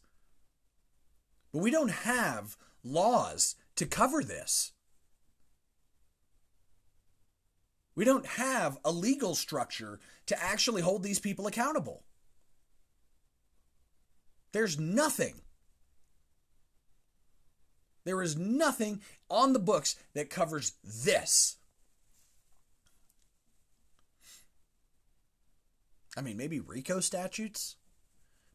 But 1.52 1.62
we 1.62 1.70
don't 1.70 1.90
have 1.90 2.56
laws 2.84 3.56
to 3.76 3.86
cover 3.86 4.22
this. 4.22 4.72
We 7.94 8.04
don't 8.04 8.26
have 8.26 8.78
a 8.84 8.90
legal 8.90 9.34
structure 9.34 10.00
to 10.26 10.42
actually 10.42 10.82
hold 10.82 11.02
these 11.02 11.18
people 11.18 11.46
accountable. 11.46 12.04
There's 14.52 14.78
nothing. 14.78 15.42
There 18.04 18.22
is 18.22 18.36
nothing 18.36 19.00
on 19.30 19.52
the 19.52 19.58
books 19.58 19.96
that 20.14 20.30
covers 20.30 20.72
this. 20.82 21.56
I 26.16 26.20
mean, 26.20 26.36
maybe 26.36 26.60
RICO 26.60 27.00
statutes? 27.00 27.76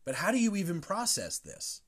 But 0.06 0.16
how 0.16 0.32
do 0.32 0.40
you 0.40 0.56
even 0.56 0.82
process 0.82 1.40
this? 1.40 1.82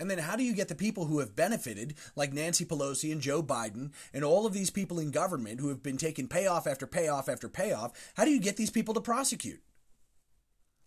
And 0.00 0.10
then 0.10 0.18
how 0.18 0.34
do 0.34 0.42
you 0.42 0.54
get 0.54 0.68
the 0.68 0.74
people 0.74 1.04
who 1.04 1.18
have 1.18 1.36
benefited, 1.36 1.94
like 2.16 2.32
Nancy 2.32 2.64
Pelosi 2.64 3.12
and 3.12 3.20
Joe 3.20 3.42
Biden, 3.42 3.92
and 4.14 4.24
all 4.24 4.46
of 4.46 4.54
these 4.54 4.70
people 4.70 4.98
in 4.98 5.10
government 5.10 5.60
who 5.60 5.68
have 5.68 5.82
been 5.82 5.98
taking 5.98 6.26
payoff 6.26 6.66
after 6.66 6.86
payoff 6.86 7.28
after 7.28 7.50
payoff, 7.50 7.92
how 8.16 8.24
do 8.24 8.30
you 8.30 8.40
get 8.40 8.56
these 8.56 8.70
people 8.70 8.94
to 8.94 9.00
prosecute? 9.02 9.60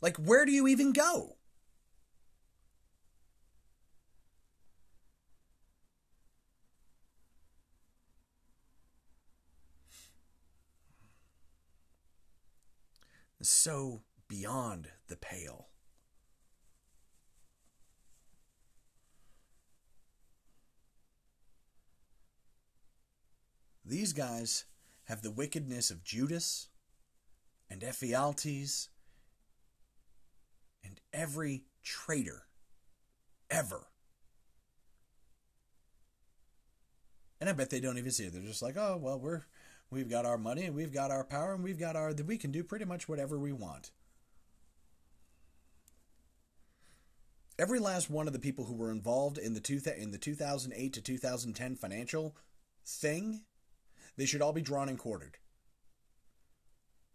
Like, 0.02 0.18
where 0.18 0.46
do 0.46 0.52
you 0.52 0.68
even 0.68 0.94
go? 0.94 1.38
so 13.46 14.02
beyond 14.30 14.88
the 15.10 15.18
pale. 15.18 15.73
These 23.94 24.14
guys 24.14 24.66
have 25.04 25.22
the 25.22 25.30
wickedness 25.30 25.92
of 25.92 26.04
Judas 26.04 26.70
and 27.70 27.82
Ephialtes 27.82 28.88
and 30.84 31.00
every 31.14 31.66
traitor 31.84 32.48
ever. 33.52 33.86
And 37.40 37.48
I 37.48 37.54
bet 37.54 37.70
they 37.70 37.80
don't 37.80 38.00
even 38.00 38.10
see 38.10 38.24
it. 38.24 38.34
They're 38.34 38.42
just 38.42 38.64
like, 38.64 38.78
oh, 38.78 38.98
well, 39.00 39.20
we're 39.20 39.44
We've 39.92 40.10
got 40.10 40.26
our 40.26 40.40
money 40.40 40.64
and 40.66 40.76
we've 40.76 40.92
got 40.92 41.12
our 41.12 41.24
power 41.24 41.54
and 41.54 41.64
we've 41.64 41.80
got 41.80 41.96
our 41.96 42.14
we 42.14 42.40
can 42.40 42.52
do 42.52 42.64
pretty 42.64 42.86
much 42.86 43.08
whatever 43.08 43.38
we 43.38 43.52
want. 43.52 43.92
Every 47.60 47.78
last 47.78 48.10
one 48.10 48.26
of 48.26 48.34
the 48.34 48.40
people 48.40 48.66
who 48.66 48.74
were 48.74 48.90
involved 48.90 49.38
in 49.38 49.54
the 49.54 49.60
two 49.60 49.80
in 49.96 50.10
the 50.10 50.18
2008 50.18 50.94
to 50.94 51.00
2010 51.00 51.76
financial 51.76 52.36
thing, 52.84 53.44
they 54.18 54.26
should 54.26 54.42
all 54.42 54.54
be 54.54 54.62
drawn 54.62 54.90
and 54.90 54.98
quartered. 54.98 55.38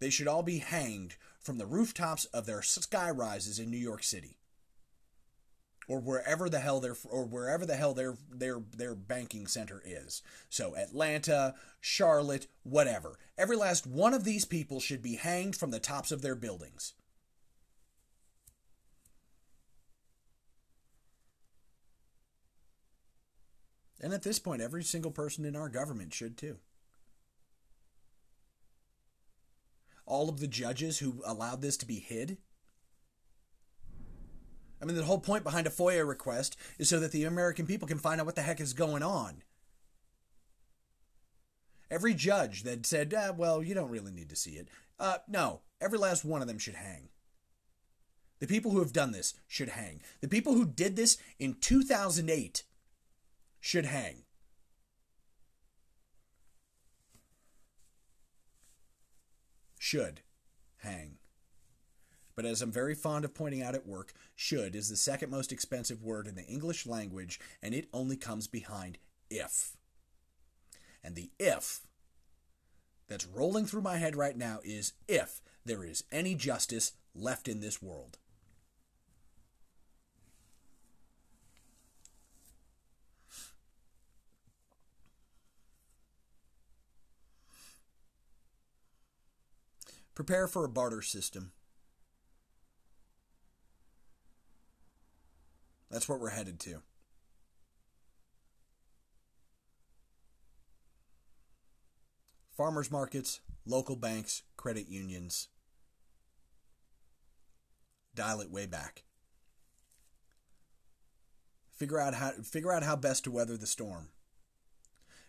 They 0.00 0.10
should 0.10 0.28
all 0.28 0.42
be 0.42 0.58
hanged 0.58 1.16
from 1.40 1.58
the 1.58 1.66
rooftops 1.66 2.24
of 2.26 2.46
their 2.46 2.62
sky 2.62 3.10
rises 3.10 3.58
in 3.58 3.70
New 3.70 3.78
York 3.78 4.02
City 4.02 4.38
or 5.88 5.98
wherever 5.98 6.48
the 6.50 6.60
hell 6.60 6.78
their 6.78 6.96
or 7.08 7.24
wherever 7.24 7.64
the 7.64 7.74
hell 7.74 7.94
their 7.94 8.16
their 8.30 8.60
their 8.76 8.94
banking 8.94 9.46
center 9.46 9.82
is. 9.84 10.22
So 10.50 10.76
Atlanta, 10.76 11.54
Charlotte, 11.80 12.46
whatever. 12.62 13.18
Every 13.36 13.56
last 13.56 13.86
one 13.86 14.14
of 14.14 14.24
these 14.24 14.44
people 14.44 14.78
should 14.78 15.02
be 15.02 15.16
hanged 15.16 15.56
from 15.56 15.70
the 15.70 15.80
tops 15.80 16.12
of 16.12 16.22
their 16.22 16.36
buildings. 16.36 16.92
And 24.00 24.12
at 24.12 24.22
this 24.22 24.38
point, 24.38 24.62
every 24.62 24.84
single 24.84 25.10
person 25.10 25.44
in 25.44 25.56
our 25.56 25.68
government 25.68 26.14
should 26.14 26.36
too. 26.36 26.58
All 30.08 30.28
of 30.28 30.40
the 30.40 30.48
judges 30.48 30.98
who 30.98 31.22
allowed 31.24 31.62
this 31.62 31.76
to 31.76 31.86
be 31.86 32.00
hid 32.00 32.38
I 34.80 34.84
mean, 34.84 34.96
the 34.96 35.04
whole 35.04 35.18
point 35.18 35.44
behind 35.44 35.66
a 35.66 35.70
FOIA 35.70 36.06
request 36.06 36.56
is 36.78 36.88
so 36.88 37.00
that 37.00 37.12
the 37.12 37.24
American 37.24 37.66
people 37.66 37.88
can 37.88 37.98
find 37.98 38.20
out 38.20 38.26
what 38.26 38.36
the 38.36 38.42
heck 38.42 38.60
is 38.60 38.72
going 38.72 39.02
on. 39.02 39.42
Every 41.90 42.14
judge 42.14 42.62
that 42.64 42.86
said, 42.86 43.14
ah, 43.16 43.32
well, 43.36 43.62
you 43.62 43.74
don't 43.74 43.90
really 43.90 44.12
need 44.12 44.28
to 44.28 44.36
see 44.36 44.52
it. 44.52 44.68
Uh, 45.00 45.18
no, 45.26 45.62
every 45.80 45.98
last 45.98 46.24
one 46.24 46.42
of 46.42 46.48
them 46.48 46.58
should 46.58 46.74
hang. 46.74 47.08
The 48.40 48.46
people 48.46 48.70
who 48.70 48.78
have 48.78 48.92
done 48.92 49.10
this 49.10 49.34
should 49.48 49.70
hang. 49.70 50.00
The 50.20 50.28
people 50.28 50.54
who 50.54 50.66
did 50.66 50.94
this 50.96 51.16
in 51.40 51.56
2008 51.60 52.62
should 53.58 53.86
hang. 53.86 54.22
Should 59.78 60.20
hang 60.78 61.18
but 62.38 62.46
as 62.46 62.62
I'm 62.62 62.70
very 62.70 62.94
fond 62.94 63.24
of 63.24 63.34
pointing 63.34 63.64
out 63.64 63.74
at 63.74 63.84
work, 63.84 64.12
should 64.36 64.76
is 64.76 64.88
the 64.88 64.96
second 64.96 65.28
most 65.28 65.50
expensive 65.50 66.04
word 66.04 66.28
in 66.28 66.36
the 66.36 66.46
English 66.46 66.86
language, 66.86 67.40
and 67.60 67.74
it 67.74 67.88
only 67.92 68.16
comes 68.16 68.46
behind 68.46 68.96
if. 69.28 69.76
And 71.02 71.16
the 71.16 71.32
if 71.40 71.80
that's 73.08 73.26
rolling 73.26 73.66
through 73.66 73.82
my 73.82 73.96
head 73.96 74.14
right 74.14 74.36
now 74.36 74.60
is 74.62 74.92
if 75.08 75.40
there 75.64 75.82
is 75.82 76.04
any 76.12 76.36
justice 76.36 76.92
left 77.12 77.48
in 77.48 77.58
this 77.58 77.82
world. 77.82 78.18
Prepare 90.18 90.48
for 90.48 90.64
a 90.64 90.68
barter 90.68 91.00
system. 91.00 91.52
That's 95.92 96.08
what 96.08 96.18
we're 96.18 96.30
headed 96.30 96.58
to. 96.58 96.82
Farmers 102.50 102.90
markets, 102.90 103.42
local 103.64 103.94
banks, 103.94 104.42
credit 104.56 104.88
unions. 104.88 105.50
Dial 108.12 108.40
it 108.40 108.50
way 108.50 108.66
back. 108.66 109.04
Figure 111.70 112.00
out 112.00 112.14
how 112.14 112.32
figure 112.42 112.72
out 112.72 112.82
how 112.82 112.96
best 112.96 113.22
to 113.22 113.30
weather 113.30 113.56
the 113.56 113.68
storm. 113.68 114.08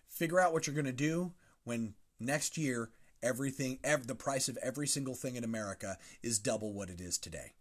Figure 0.07 0.39
out 0.39 0.51
what 0.51 0.65
you're 0.65 0.73
going 0.73 0.85
to 0.85 0.91
do 0.91 1.33
when 1.63 1.93
next 2.19 2.57
year 2.57 2.89
everything 3.21 3.79
ev- 3.83 4.07
the 4.07 4.15
price 4.15 4.47
of 4.47 4.57
every 4.57 4.87
single 4.87 5.15
thing 5.15 5.35
in 5.35 5.43
America 5.43 5.97
is 6.23 6.39
double 6.39 6.73
what 6.73 6.89
it 6.89 7.01
is 7.01 7.17
today. 7.17 7.53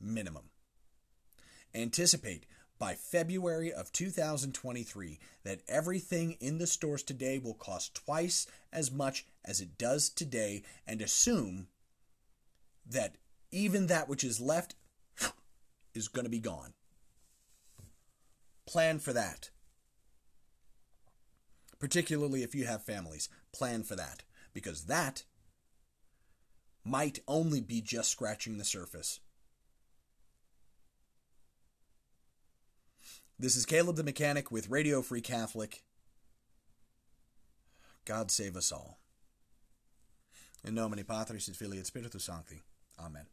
Minimum. 0.00 0.50
Anticipate 1.74 2.46
by 2.78 2.94
February 2.94 3.72
of 3.72 3.92
2023 3.92 5.18
that 5.44 5.60
everything 5.68 6.36
in 6.40 6.58
the 6.58 6.66
stores 6.66 7.02
today 7.02 7.38
will 7.38 7.54
cost 7.54 7.94
twice 7.94 8.46
as 8.72 8.90
much 8.90 9.26
as 9.44 9.60
it 9.60 9.76
does 9.76 10.08
today 10.08 10.62
and 10.86 11.02
assume 11.02 11.68
that 12.88 13.16
even 13.52 13.86
that 13.86 14.08
which 14.08 14.24
is 14.24 14.40
left 14.40 14.74
is 15.94 16.08
going 16.08 16.24
to 16.24 16.30
be 16.30 16.40
gone. 16.40 16.72
Plan 18.66 18.98
for 18.98 19.12
that. 19.12 19.50
Particularly 21.78 22.42
if 22.42 22.54
you 22.54 22.64
have 22.64 22.82
families, 22.82 23.28
plan 23.52 23.82
for 23.82 23.96
that 23.96 24.22
because 24.52 24.84
that 24.84 25.24
might 26.84 27.20
only 27.28 27.60
be 27.60 27.80
just 27.80 28.10
scratching 28.10 28.58
the 28.58 28.64
surface. 28.64 29.20
This 33.38 33.56
is 33.56 33.64
Caleb 33.64 33.96
the 33.96 34.02
Mechanic 34.02 34.50
with 34.50 34.68
Radio 34.68 35.00
Free 35.00 35.22
Catholic. 35.22 35.82
God 38.04 38.30
save 38.30 38.56
us 38.56 38.70
all. 38.72 38.98
In 40.62 40.74
nomine 40.74 41.04
Patris 41.04 41.48
et 41.48 41.56
Filii 41.56 41.78
et 41.78 41.86
Spiritus 41.86 42.24
Sancti. 42.24 42.62
Amen. 42.98 43.26